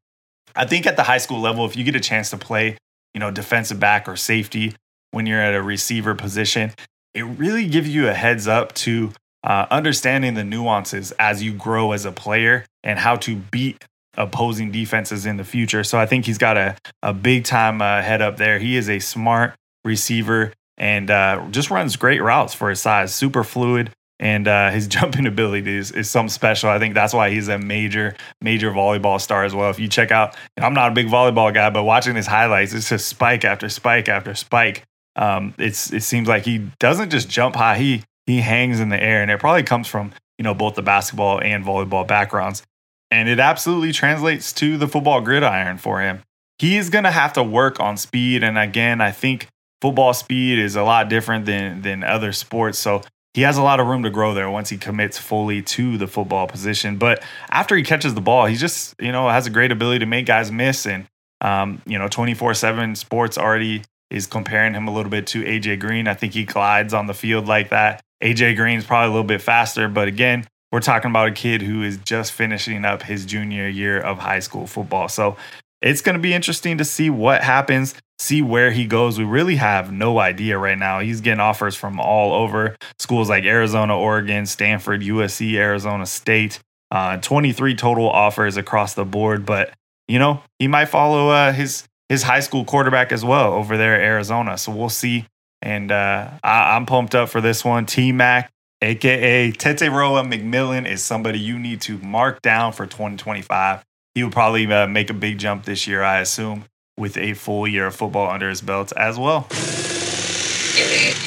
I 0.54 0.66
think 0.66 0.86
at 0.86 0.96
the 0.96 1.02
high 1.02 1.18
school 1.18 1.40
level, 1.40 1.64
if 1.64 1.76
you 1.76 1.84
get 1.84 1.96
a 1.96 2.00
chance 2.00 2.30
to 2.30 2.36
play, 2.36 2.76
you 3.14 3.20
know, 3.20 3.30
defensive 3.30 3.78
back 3.78 4.08
or 4.08 4.16
safety 4.16 4.74
when 5.10 5.26
you're 5.26 5.40
at 5.40 5.54
a 5.54 5.62
receiver 5.62 6.14
position, 6.14 6.72
it 7.14 7.22
really 7.22 7.66
gives 7.66 7.88
you 7.88 8.08
a 8.08 8.14
heads 8.14 8.48
up 8.48 8.72
to 8.74 9.12
uh, 9.44 9.66
understanding 9.70 10.34
the 10.34 10.44
nuances 10.44 11.12
as 11.12 11.42
you 11.42 11.52
grow 11.52 11.92
as 11.92 12.04
a 12.04 12.12
player 12.12 12.64
and 12.82 12.98
how 12.98 13.16
to 13.16 13.36
beat 13.36 13.84
opposing 14.16 14.70
defenses 14.70 15.26
in 15.26 15.36
the 15.36 15.44
future. 15.44 15.84
So 15.84 15.98
I 15.98 16.06
think 16.06 16.26
he's 16.26 16.38
got 16.38 16.56
a, 16.56 16.76
a 17.02 17.12
big 17.12 17.44
time 17.44 17.80
uh, 17.82 18.02
head 18.02 18.22
up 18.22 18.36
there. 18.36 18.58
He 18.58 18.76
is 18.76 18.88
a 18.88 18.98
smart 18.98 19.54
receiver 19.84 20.52
and 20.78 21.10
uh, 21.10 21.46
just 21.50 21.70
runs 21.70 21.96
great 21.96 22.22
routes 22.22 22.54
for 22.54 22.70
his 22.70 22.80
size, 22.80 23.14
super 23.14 23.44
fluid 23.44 23.90
and 24.22 24.46
uh, 24.46 24.70
his 24.70 24.86
jumping 24.88 25.26
ability 25.26 25.76
is, 25.76 25.90
is 25.90 26.08
something 26.08 26.30
special. 26.30 26.70
I 26.70 26.78
think 26.78 26.94
that's 26.94 27.12
why 27.12 27.28
he's 27.28 27.48
a 27.48 27.58
major, 27.58 28.14
major 28.40 28.70
volleyball 28.70 29.20
star 29.20 29.44
as 29.44 29.54
well. 29.54 29.68
If 29.68 29.78
you 29.78 29.88
check 29.88 30.10
out, 30.10 30.36
I'm 30.56 30.72
not 30.72 30.92
a 30.92 30.94
big 30.94 31.08
volleyball 31.08 31.52
guy, 31.52 31.68
but 31.68 31.82
watching 31.82 32.14
his 32.14 32.28
highlights, 32.28 32.72
it's 32.72 32.88
just 32.88 33.08
spike 33.08 33.44
after 33.44 33.68
spike 33.68 34.08
after 34.08 34.34
spike. 34.34 34.84
Um, 35.16 35.54
it's 35.58 35.92
it 35.92 36.02
seems 36.02 36.28
like 36.28 36.44
he 36.44 36.70
doesn't 36.78 37.10
just 37.10 37.28
jump 37.28 37.56
high; 37.56 37.76
he 37.76 38.02
he 38.24 38.40
hangs 38.40 38.80
in 38.80 38.88
the 38.88 39.02
air, 39.02 39.20
and 39.20 39.30
it 39.30 39.40
probably 39.40 39.64
comes 39.64 39.86
from 39.86 40.12
you 40.38 40.42
know 40.42 40.54
both 40.54 40.74
the 40.74 40.82
basketball 40.82 41.42
and 41.42 41.64
volleyball 41.64 42.06
backgrounds, 42.06 42.62
and 43.10 43.28
it 43.28 43.38
absolutely 43.38 43.92
translates 43.92 44.54
to 44.54 44.78
the 44.78 44.88
football 44.88 45.20
gridiron 45.20 45.76
for 45.76 46.00
him. 46.00 46.22
He's 46.58 46.88
gonna 46.88 47.10
have 47.10 47.34
to 47.34 47.42
work 47.42 47.78
on 47.78 47.98
speed, 47.98 48.42
and 48.42 48.56
again, 48.56 49.02
I 49.02 49.10
think 49.10 49.48
football 49.82 50.14
speed 50.14 50.58
is 50.58 50.76
a 50.76 50.82
lot 50.82 51.10
different 51.10 51.44
than 51.44 51.82
than 51.82 52.04
other 52.04 52.32
sports. 52.32 52.78
So 52.78 53.02
he 53.34 53.42
has 53.42 53.56
a 53.56 53.62
lot 53.62 53.80
of 53.80 53.86
room 53.86 54.02
to 54.02 54.10
grow 54.10 54.34
there 54.34 54.50
once 54.50 54.68
he 54.68 54.76
commits 54.76 55.18
fully 55.18 55.62
to 55.62 55.96
the 55.96 56.06
football 56.06 56.46
position. 56.46 56.98
But 56.98 57.22
after 57.50 57.76
he 57.76 57.82
catches 57.82 58.14
the 58.14 58.20
ball, 58.20 58.46
he 58.46 58.56
just, 58.56 58.94
you 59.00 59.10
know, 59.10 59.28
has 59.28 59.46
a 59.46 59.50
great 59.50 59.72
ability 59.72 60.00
to 60.00 60.06
make 60.06 60.26
guys 60.26 60.52
miss. 60.52 60.86
And, 60.86 61.06
um, 61.40 61.80
you 61.86 61.98
know, 61.98 62.08
24 62.08 62.54
7 62.54 62.94
sports 62.94 63.38
already 63.38 63.82
is 64.10 64.26
comparing 64.26 64.74
him 64.74 64.86
a 64.86 64.92
little 64.92 65.10
bit 65.10 65.26
to 65.28 65.42
AJ 65.42 65.80
Green. 65.80 66.06
I 66.06 66.14
think 66.14 66.34
he 66.34 66.44
glides 66.44 66.92
on 66.92 67.06
the 67.06 67.14
field 67.14 67.46
like 67.46 67.70
that. 67.70 68.02
AJ 68.22 68.56
Green's 68.56 68.84
probably 68.84 69.08
a 69.08 69.10
little 69.10 69.26
bit 69.26 69.40
faster. 69.40 69.88
But 69.88 70.08
again, 70.08 70.46
we're 70.70 70.80
talking 70.80 71.10
about 71.10 71.28
a 71.28 71.32
kid 71.32 71.62
who 71.62 71.82
is 71.82 71.96
just 71.98 72.32
finishing 72.32 72.84
up 72.84 73.02
his 73.02 73.24
junior 73.24 73.66
year 73.66 73.98
of 73.98 74.18
high 74.18 74.40
school 74.40 74.66
football. 74.66 75.08
So 75.08 75.36
it's 75.82 76.00
going 76.00 76.14
to 76.14 76.22
be 76.22 76.32
interesting 76.32 76.78
to 76.78 76.84
see 76.84 77.10
what 77.10 77.42
happens, 77.42 77.94
see 78.18 78.40
where 78.40 78.70
he 78.70 78.86
goes. 78.86 79.18
We 79.18 79.24
really 79.24 79.56
have 79.56 79.92
no 79.92 80.18
idea 80.18 80.56
right 80.56 80.78
now. 80.78 81.00
He's 81.00 81.20
getting 81.20 81.40
offers 81.40 81.74
from 81.74 81.98
all 81.98 82.32
over 82.32 82.76
schools 82.98 83.28
like 83.28 83.44
Arizona, 83.44 83.98
Oregon, 83.98 84.46
Stanford, 84.46 85.02
USC, 85.02 85.54
Arizona 85.54 86.06
State. 86.06 86.60
Uh, 86.90 87.16
23 87.16 87.74
total 87.74 88.08
offers 88.08 88.58
across 88.58 88.92
the 88.94 89.04
board, 89.04 89.46
but 89.46 89.72
you 90.08 90.18
know 90.18 90.42
he 90.58 90.68
might 90.68 90.86
follow 90.86 91.30
uh, 91.30 91.50
his 91.50 91.88
his 92.10 92.22
high 92.22 92.40
school 92.40 92.66
quarterback 92.66 93.12
as 93.12 93.24
well 93.24 93.54
over 93.54 93.78
there 93.78 93.94
at 93.94 94.02
Arizona. 94.02 94.58
So 94.58 94.72
we'll 94.72 94.90
see. 94.90 95.26
And 95.62 95.90
uh, 95.90 96.30
I, 96.44 96.76
am 96.76 96.84
pumped 96.84 97.14
up 97.14 97.30
for 97.30 97.40
this 97.40 97.64
one. 97.64 97.86
T 97.86 98.12
Mac, 98.12 98.52
aka 98.82 99.50
Tetairoa 99.52 100.30
McMillan, 100.30 100.86
is 100.86 101.02
somebody 101.02 101.38
you 101.38 101.58
need 101.58 101.80
to 101.82 101.96
mark 101.98 102.42
down 102.42 102.72
for 102.72 102.84
2025 102.86 103.82
he 104.14 104.22
will 104.22 104.30
probably 104.30 104.70
uh, 104.72 104.86
make 104.86 105.10
a 105.10 105.14
big 105.14 105.38
jump 105.38 105.64
this 105.64 105.86
year, 105.86 106.02
I 106.02 106.20
assume, 106.20 106.64
with 106.96 107.16
a 107.16 107.34
full 107.34 107.66
year 107.66 107.86
of 107.86 107.96
football 107.96 108.30
under 108.30 108.48
his 108.48 108.60
belt 108.60 108.92
as 108.96 109.18
well. 109.18 109.46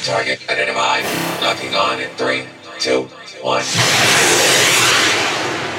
Target 0.06 0.48
identified. 0.50 1.04
Locking 1.42 1.74
on 1.74 2.00
in 2.00 2.10
three, 2.12 2.46
two, 2.80 3.10
one. 3.42 3.64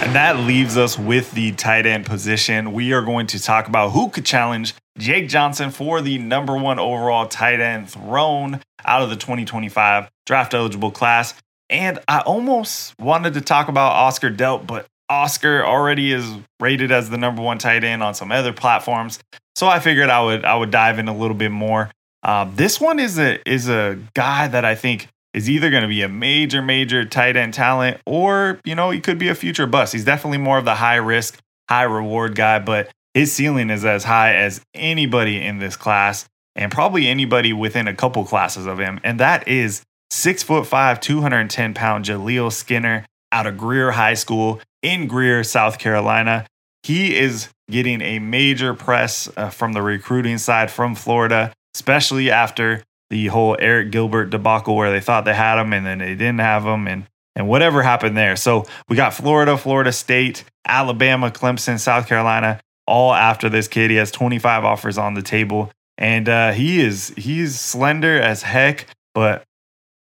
And 0.02 0.14
that 0.14 0.36
leaves 0.38 0.76
us 0.76 0.98
with 0.98 1.30
the 1.32 1.52
tight 1.52 1.86
end 1.86 2.06
position. 2.06 2.72
We 2.72 2.92
are 2.92 3.02
going 3.02 3.28
to 3.28 3.42
talk 3.42 3.68
about 3.68 3.90
who 3.90 4.08
could 4.08 4.26
challenge 4.26 4.74
Jake 4.98 5.28
Johnson 5.28 5.70
for 5.70 6.00
the 6.00 6.18
number 6.18 6.56
one 6.56 6.78
overall 6.78 7.26
tight 7.26 7.60
end 7.60 7.88
throne 7.88 8.60
out 8.84 9.02
of 9.02 9.10
the 9.10 9.16
2025 9.16 10.10
draft 10.26 10.54
eligible 10.54 10.90
class. 10.90 11.34
And 11.70 11.98
I 12.06 12.20
almost 12.20 12.94
wanted 12.98 13.34
to 13.34 13.40
talk 13.40 13.68
about 13.68 13.92
Oscar 13.92 14.30
Delp, 14.30 14.66
but 14.66 14.86
Oscar 15.08 15.64
already 15.64 16.12
is 16.12 16.30
rated 16.60 16.90
as 16.90 17.10
the 17.10 17.18
number 17.18 17.42
one 17.42 17.58
tight 17.58 17.84
end 17.84 18.02
on 18.02 18.14
some 18.14 18.32
other 18.32 18.52
platforms. 18.52 19.18
So 19.54 19.66
I 19.66 19.78
figured 19.78 20.10
I 20.10 20.22
would 20.22 20.44
I 20.44 20.56
would 20.56 20.70
dive 20.70 20.98
in 20.98 21.08
a 21.08 21.16
little 21.16 21.36
bit 21.36 21.50
more. 21.50 21.90
Uh, 22.22 22.48
this 22.54 22.80
one 22.80 22.98
is 22.98 23.18
a 23.18 23.38
is 23.48 23.68
a 23.68 23.98
guy 24.14 24.48
that 24.48 24.64
I 24.64 24.74
think 24.74 25.08
is 25.32 25.48
either 25.48 25.70
going 25.70 25.82
to 25.82 25.88
be 25.88 26.02
a 26.02 26.08
major 26.08 26.60
major 26.60 27.04
tight 27.04 27.36
end 27.36 27.54
talent 27.54 28.00
or 28.06 28.60
you 28.64 28.74
know 28.74 28.90
he 28.90 29.00
could 29.00 29.18
be 29.18 29.28
a 29.28 29.34
future 29.34 29.66
bust. 29.66 29.92
He's 29.92 30.04
definitely 30.04 30.38
more 30.38 30.58
of 30.58 30.64
the 30.64 30.74
high 30.74 30.96
risk 30.96 31.38
high 31.68 31.84
reward 31.84 32.34
guy, 32.34 32.58
but 32.58 32.90
his 33.14 33.32
ceiling 33.32 33.70
is 33.70 33.84
as 33.84 34.04
high 34.04 34.34
as 34.34 34.60
anybody 34.74 35.42
in 35.42 35.58
this 35.58 35.76
class 35.76 36.26
and 36.54 36.72
probably 36.72 37.06
anybody 37.06 37.52
within 37.52 37.86
a 37.88 37.94
couple 37.94 38.24
classes 38.24 38.66
of 38.66 38.78
him, 38.78 39.00
and 39.04 39.20
that 39.20 39.46
is 39.46 39.82
six 40.10 40.42
foot 40.42 40.66
five, 40.66 41.00
210 41.00 41.74
pound 41.74 42.04
Jaleel 42.04 42.52
Skinner 42.52 43.06
out 43.32 43.46
of 43.46 43.56
Greer 43.56 43.90
High 43.92 44.14
School 44.14 44.60
in 44.82 45.06
Greer, 45.06 45.44
South 45.44 45.78
Carolina. 45.78 46.46
He 46.82 47.16
is 47.18 47.48
getting 47.70 48.00
a 48.00 48.18
major 48.18 48.74
press 48.74 49.28
uh, 49.36 49.50
from 49.50 49.72
the 49.72 49.82
recruiting 49.82 50.38
side 50.38 50.70
from 50.70 50.94
Florida, 50.94 51.52
especially 51.74 52.30
after 52.30 52.84
the 53.10 53.26
whole 53.26 53.56
Arik 53.56 53.90
Gilbert 53.90 54.26
debacle 54.26 54.76
where 54.76 54.90
they 54.90 55.00
thought 55.00 55.24
they 55.24 55.34
had 55.34 55.60
him 55.60 55.72
and 55.72 55.86
then 55.86 55.98
they 55.98 56.14
didn't 56.14 56.40
have 56.40 56.64
him 56.64 56.86
and 56.86 57.06
and 57.34 57.46
whatever 57.46 57.82
happened 57.82 58.16
there. 58.16 58.34
So 58.34 58.64
we 58.88 58.96
got 58.96 59.12
Florida, 59.12 59.58
Florida 59.58 59.92
State, 59.92 60.44
Alabama, 60.66 61.30
Clemson, 61.30 61.78
South 61.78 62.08
Carolina, 62.08 62.60
all 62.86 63.12
after 63.12 63.50
this 63.50 63.68
kid. 63.68 63.90
He 63.90 63.96
has 63.96 64.10
25 64.10 64.64
offers 64.64 64.96
on 64.96 65.12
the 65.12 65.22
table, 65.22 65.70
and 65.98 66.28
uh, 66.28 66.52
he 66.52 66.80
is 66.80 67.08
he's 67.16 67.60
slender 67.60 68.18
as 68.18 68.42
heck, 68.42 68.86
but 69.14 69.44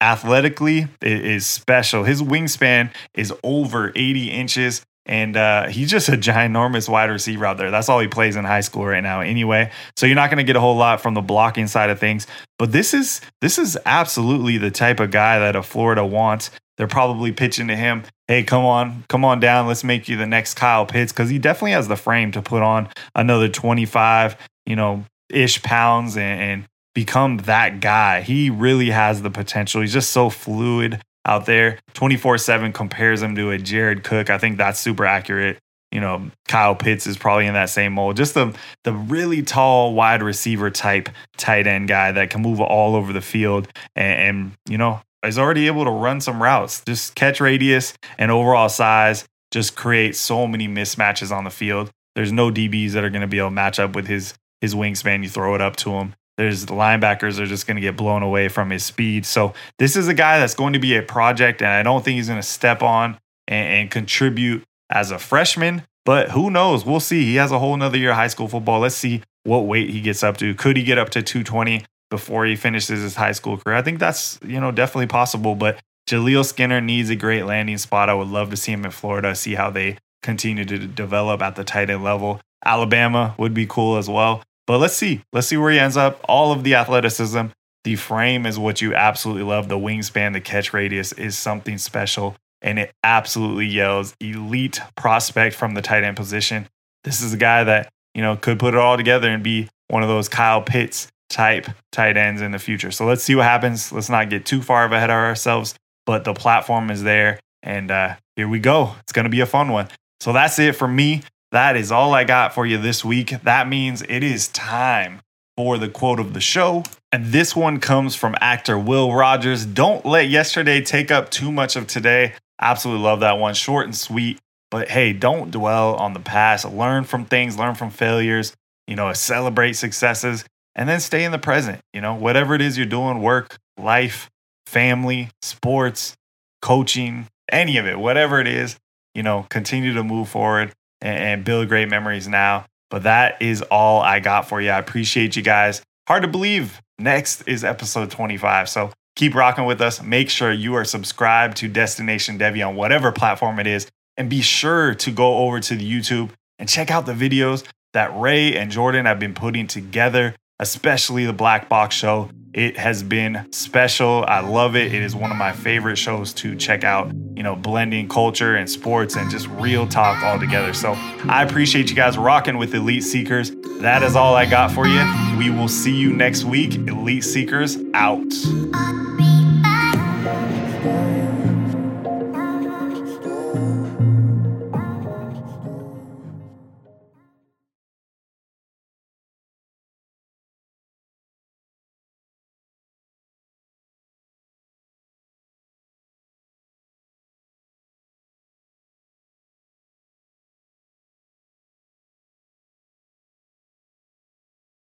athletically 0.06 0.88
is 1.02 1.48
special. 1.48 2.04
His 2.04 2.22
wingspan 2.22 2.94
is 3.16 3.34
over 3.44 3.92
80 3.96 4.30
inches. 4.30 4.86
And 5.08 5.38
uh, 5.38 5.68
he's 5.68 5.92
just 5.92 6.10
a 6.10 6.14
ginormous 6.14 6.90
wide 6.90 7.12
receiver 7.12 7.46
out 7.46 7.58
there. 7.58 7.70
That's 7.70 7.90
all 7.90 8.00
he 8.00 8.08
plays 8.08 8.36
in 8.36 8.44
high 8.44 8.62
school 8.62 8.86
right 8.86 9.04
now, 9.04 9.22
anyway. 9.22 9.72
So 9.98 10.08
you're 10.08 10.16
not 10.16 10.32
going 10.32 10.40
to 10.40 10.44
get 10.44 10.56
a 10.56 10.60
whole 10.60 10.76
lot 10.76 11.00
from 11.00 11.14
the 11.14 11.22
blocking 11.22 11.68
side 11.68 11.92
of 11.92 12.00
things. 12.00 12.26
But 12.58 12.72
this 12.72 12.94
is 12.94 13.22
this 13.40 13.60
is 13.60 13.78
absolutely 13.86 14.58
the 14.58 14.72
type 14.72 15.00
of 15.00 15.12
guy 15.12 15.38
that 15.38 15.56
a 15.56 15.62
Florida 15.62 16.04
wants. 16.04 16.50
They're 16.78 16.88
probably 16.88 17.32
pitching 17.32 17.68
to 17.68 17.76
him, 17.76 18.04
"Hey, 18.28 18.44
come 18.44 18.66
on, 18.66 19.04
come 19.08 19.24
on 19.24 19.40
down. 19.40 19.68
Let's 19.68 19.84
make 19.84 20.10
you 20.10 20.18
the 20.18 20.26
next 20.26 20.56
Kyle 20.56 20.88
Pitts," 20.88 21.12
because 21.12 21.30
he 21.30 21.38
definitely 21.38 21.74
has 21.74 21.88
the 21.88 21.96
frame 21.96 22.32
to 22.32 22.42
put 22.42 22.64
on 22.64 22.90
another 23.14 23.48
25, 23.48 24.36
you 24.66 24.76
know, 24.76 25.06
ish 25.30 25.62
pounds 25.62 26.18
and, 26.18 26.42
and 26.42 26.66
become 26.96 27.38
that 27.40 27.80
guy. 27.80 28.22
He 28.22 28.50
really 28.50 28.90
has 28.90 29.22
the 29.22 29.30
potential. 29.30 29.82
He's 29.82 29.94
just 29.94 30.12
so 30.12 30.32
fluid 30.32 31.02
out 31.26 31.46
there. 31.46 31.78
24 31.94 32.40
7 32.40 32.74
compares 32.74 33.22
him 33.22 33.36
to 33.36 33.52
a 33.52 33.60
Jared 33.60 34.04
Cook. 34.04 34.32
I 34.32 34.40
think 34.40 34.58
that's 34.58 34.80
super 34.80 35.06
accurate. 35.06 35.60
You 35.92 36.02
know, 36.02 36.32
Kyle 36.48 36.76
Pitts 36.76 37.06
is 37.06 37.18
probably 37.18 37.46
in 37.46 37.54
that 37.54 37.70
same 37.70 37.94
mold. 37.94 38.18
Just 38.18 38.34
the 38.34 38.56
the 38.84 38.94
really 38.94 39.44
tall 39.44 39.94
wide 39.94 40.24
receiver 40.24 40.72
type 40.72 41.10
tight 41.38 41.68
end 41.68 41.88
guy 41.88 42.12
that 42.12 42.32
can 42.32 42.42
move 42.42 42.60
all 42.60 42.96
over 42.96 43.14
the 43.14 43.22
field 43.22 43.68
and, 43.96 44.20
and 44.20 44.52
you 44.68 44.80
know 44.80 45.02
is 45.24 45.38
already 45.38 45.68
able 45.68 45.86
to 45.86 45.92
run 45.92 46.22
some 46.22 46.42
routes. 46.42 46.84
Just 46.86 47.16
catch 47.16 47.40
radius 47.40 47.94
and 48.18 48.32
overall 48.32 48.70
size 48.70 49.26
just 49.52 49.76
create 49.76 50.16
so 50.16 50.48
many 50.48 50.68
mismatches 50.68 51.34
on 51.36 51.46
the 51.46 51.50
field. 51.50 51.90
There's 52.16 52.32
no 52.32 52.52
DBs 52.52 52.92
that 52.92 53.04
are 53.04 53.10
going 53.10 53.22
to 53.22 53.28
be 53.28 53.38
able 53.38 53.48
to 53.48 53.56
match 53.56 53.80
up 53.80 53.96
with 53.96 54.08
his 54.08 54.34
his 54.60 54.76
wingspan. 54.76 55.24
You 55.24 55.30
throw 55.30 55.56
it 55.56 55.62
up 55.62 55.76
to 55.78 55.92
him. 55.92 56.16
There's 56.38 56.66
the 56.66 56.74
linebackers 56.74 57.40
are 57.40 57.46
just 57.46 57.66
going 57.66 57.76
to 57.76 57.82
get 57.82 57.96
blown 57.96 58.22
away 58.22 58.50
from 58.50 58.70
his 58.70 58.84
speed. 58.84 59.26
So 59.26 59.54
this 59.80 59.96
is 59.96 60.08
a 60.08 60.14
guy 60.14 60.40
that's 60.40 60.54
going 60.54 60.74
to 60.74 60.80
be 60.80 60.96
a 60.98 61.02
project, 61.02 61.62
and 61.62 61.72
I 61.72 61.84
don't 61.84 62.04
think 62.04 62.16
he's 62.16 62.28
going 62.28 62.40
to 62.40 62.48
step 62.48 62.84
on 62.84 63.18
and, 63.48 63.68
and 63.68 63.92
contribute 63.92 64.64
as 64.90 65.12
a 65.12 65.20
freshman. 65.20 65.84
But 66.04 66.32
who 66.32 66.52
knows? 66.52 66.86
We'll 66.86 67.00
see. 67.00 67.26
He 67.26 67.36
has 67.36 67.52
a 67.52 67.60
whole 67.60 67.76
nother 67.76 67.98
year 67.98 68.12
of 68.12 68.16
high 68.16 68.28
school 68.28 68.48
football. 68.48 68.82
Let's 68.82 68.96
see 68.96 69.24
what 69.44 69.60
weight 69.60 69.90
he 69.90 70.02
gets 70.02 70.24
up 70.24 70.38
to. 70.38 70.54
Could 70.54 70.78
he 70.78 70.84
get 70.84 70.98
up 70.98 71.10
to 71.12 71.22
220 71.22 71.86
before 72.10 72.46
he 72.46 72.56
finishes 72.56 73.02
his 73.02 73.16
high 73.16 73.32
school 73.32 73.58
career? 73.58 73.76
I 73.76 73.82
think 73.82 74.00
that's 74.00 74.40
you 74.46 74.60
know 74.60 74.72
definitely 74.72 75.08
possible. 75.08 75.56
But 75.56 75.80
Jaleel 76.08 76.46
Skinner 76.46 76.82
needs 76.82 77.10
a 77.10 77.16
great 77.16 77.46
landing 77.46 77.78
spot. 77.78 78.10
I 78.10 78.14
would 78.14 78.28
love 78.28 78.52
to 78.52 78.58
see 78.58 78.74
him 78.74 78.86
in 78.86 78.92
Florida. 78.92 79.36
See 79.36 79.56
how 79.56 79.70
they 79.72 79.98
continue 80.22 80.66
to 80.66 80.78
develop 80.78 81.42
at 81.42 81.56
the 81.56 81.64
tight 81.64 81.90
end 81.90 82.04
level. 82.04 82.42
Alabama 82.64 83.36
would 83.38 83.54
be 83.54 83.66
cool 83.66 83.98
as 83.98 84.10
well. 84.10 84.44
But 84.68 84.80
let's 84.80 84.96
see. 84.96 85.22
Let's 85.32 85.48
see 85.48 85.58
where 85.58 85.72
he 85.72 85.80
ends 85.80 85.98
up. 85.98 86.20
All 86.28 86.52
of 86.52 86.64
the 86.64 86.76
athleticism, 86.76 87.48
the 87.84 87.96
frame 87.96 88.46
is 88.46 88.58
what 88.58 88.82
you 88.82 88.96
absolutely 88.96 89.44
love. 89.44 89.68
The 89.70 89.78
wingspan, 89.78 90.34
the 90.34 90.42
catch 90.42 90.74
radius 90.74 91.12
is 91.14 91.38
something 91.38 91.78
special. 91.78 92.36
And 92.62 92.80
it 92.80 92.92
absolutely 93.04 93.68
yells 93.68 94.16
elite 94.20 94.80
prospect 94.96 95.56
from 95.56 95.76
the 95.76 95.84
tight 95.84 96.04
end 96.04 96.18
position. 96.18 96.68
This 97.04 97.22
is 97.22 97.34
a 97.34 97.38
guy 97.38 97.64
that, 97.64 97.90
you 98.16 98.24
know, 98.24 98.36
could 98.36 98.58
put 98.58 98.74
it 98.74 98.80
all 98.80 98.98
together 98.98 99.30
and 99.30 99.44
be 99.44 99.70
one 99.88 100.02
of 100.02 100.10
those 100.10 100.28
Kyle 100.30 100.64
Pitts 100.64 101.08
type 101.30 101.68
tight 101.92 102.18
ends 102.18 102.42
in 102.42 102.52
the 102.52 102.60
future. 102.60 102.90
So 102.90 103.06
let's 103.06 103.24
see 103.24 103.36
what 103.36 103.46
happens. 103.46 103.92
Let's 103.92 104.10
not 104.10 104.30
get 104.30 104.46
too 104.46 104.62
far 104.64 104.86
ahead 104.86 105.10
of 105.12 105.16
ourselves, 105.16 105.76
but 106.08 106.24
the 106.24 106.34
platform 106.34 106.90
is 106.90 107.04
there. 107.04 107.40
And 107.62 107.92
uh, 107.92 108.16
here 108.36 108.48
we 108.48 108.60
go. 108.60 108.96
It's 109.02 109.12
going 109.12 109.26
to 109.26 109.30
be 109.30 109.42
a 109.42 109.46
fun 109.46 109.72
one. 109.72 109.90
So 110.22 110.34
that's 110.34 110.58
it 110.58 110.76
for 110.76 110.88
me. 110.88 111.22
That 111.52 111.78
is 111.78 111.92
all 111.92 112.14
I 112.14 112.24
got 112.24 112.54
for 112.54 112.66
you 112.66 112.78
this 112.78 113.06
week. 113.06 113.30
That 113.44 113.68
means 113.68 114.02
it 114.04 114.24
is 114.24 114.48
time 114.50 115.22
for 115.56 115.78
the 115.78 115.88
quote 115.88 116.20
of 116.20 116.34
the 116.34 116.42
show. 116.42 116.84
And 117.12 117.28
this 117.28 117.56
one 117.56 117.80
comes 117.80 118.16
from 118.16 118.36
actor 118.42 118.78
Will 118.78 119.14
Rogers. 119.14 119.66
Don't 119.66 120.06
let 120.06 120.28
yesterday 120.28 120.82
take 120.82 121.12
up 121.12 121.30
too 121.30 121.52
much 121.52 121.76
of 121.76 121.88
today. 121.88 122.34
Absolutely 122.60 123.04
love 123.04 123.22
that 123.22 123.38
one. 123.38 123.54
Short 123.54 123.86
and 123.86 123.96
sweet. 123.96 124.40
But 124.70 124.90
hey, 124.90 125.14
don't 125.14 125.52
dwell 125.52 125.96
on 125.96 126.14
the 126.14 126.20
past. 126.20 126.66
Learn 126.66 127.06
from 127.06 127.26
things, 127.26 127.58
learn 127.58 127.76
from 127.76 127.92
failures, 127.92 128.54
you 128.88 128.96
know, 128.96 129.14
celebrate 129.14 129.74
successes, 129.74 130.44
and 130.76 130.90
then 130.90 131.00
stay 131.00 131.24
in 131.24 131.32
the 131.32 131.38
present. 131.38 131.80
You 131.94 132.02
know, 132.02 132.16
whatever 132.16 132.56
it 132.56 132.62
is 132.62 132.78
you're 132.78 132.86
doing 132.86 133.22
work, 133.22 133.58
life, 133.78 134.30
family, 134.66 135.30
sports, 135.42 136.16
coaching, 136.62 137.28
any 137.50 137.78
of 137.78 137.86
it, 137.86 137.98
whatever 137.98 138.42
it 138.42 138.48
is, 138.48 138.78
you 139.14 139.24
know, 139.24 139.46
continue 139.50 139.94
to 139.94 140.04
move 140.04 140.28
forward 140.28 140.74
and, 141.06 141.18
and 141.18 141.44
build 141.46 141.70
great 141.70 141.88
memories 141.88 142.28
now. 142.28 142.66
But 142.90 143.04
that 143.04 143.42
is 143.42 143.62
all 143.62 144.02
I 144.02 144.20
got 144.20 144.50
for 144.50 144.60
you. 144.60 144.72
I 144.72 144.80
appreciate 144.80 145.36
you 145.36 145.42
guys. 145.42 145.82
Hard 146.08 146.24
to 146.24 146.28
believe. 146.28 146.82
Next 146.98 147.42
is 147.48 147.64
episode 147.64 148.12
25. 148.12 148.70
So 148.70 148.92
keep 149.16 149.36
rocking 149.36 149.66
with 149.66 149.82
us. 149.82 150.02
Make 150.02 150.30
sure 150.30 150.52
you 150.52 150.76
are 150.76 150.86
subscribed 150.86 151.58
to 151.58 151.68
Destination 151.68 152.38
Devy 152.40 152.68
on 152.68 152.76
whatever 152.76 153.12
platform 153.12 153.60
it 153.60 153.68
is. 153.68 153.88
And 154.18 154.30
be 154.30 154.42
sure 154.42 154.96
to 154.96 155.12
go 155.12 155.38
over 155.38 155.60
to 155.60 155.76
the 155.76 155.90
YouTube 155.90 156.32
and 156.58 156.70
check 156.70 156.90
out 156.90 157.06
the 157.06 157.14
videos 157.14 157.66
that 157.94 158.16
Ray 158.18 158.56
and 158.56 158.72
Jordan 158.72 159.06
have 159.06 159.20
been 159.20 159.34
putting 159.34 159.68
together, 159.68 160.36
especially 160.60 161.26
the 161.26 161.34
Black 161.34 161.70
Box 161.70 161.96
Show. 161.96 162.30
It 162.54 162.78
has 162.78 163.04
been 163.04 163.52
special. 163.52 164.24
I 164.26 164.40
love 164.40 164.78
it. 164.78 164.94
It 164.94 165.02
is 165.02 165.14
one 165.14 165.30
of 165.30 165.36
my 165.36 165.52
favorite 165.52 165.98
shows 165.98 166.34
to 166.36 166.56
check 166.56 166.86
out, 166.86 167.12
you 167.36 167.44
know, 167.44 167.54
blending 167.54 168.08
culture 168.08 168.56
and 168.56 168.70
sports 168.70 169.18
and 169.18 169.30
just 169.30 169.48
real 169.48 169.86
talk 169.86 170.24
all 170.24 170.40
together. 170.40 170.74
So 170.74 170.94
I 171.28 171.44
appreciate 171.44 171.90
you 171.90 171.96
guys 171.98 172.18
rocking 172.18 172.58
with 172.58 172.74
Elite 172.74 173.04
Seekers. 173.04 173.52
That 173.82 174.04
is 174.04 174.16
all 174.16 174.36
I 174.36 174.46
got 174.46 174.72
for 174.72 174.88
you. 174.88 175.04
We 175.38 175.50
will 175.50 175.68
see 175.68 175.94
you 175.94 176.14
next 176.14 176.46
week. 176.46 176.76
Elite 176.76 177.26
Seekers 177.26 177.78
out. 177.94 178.24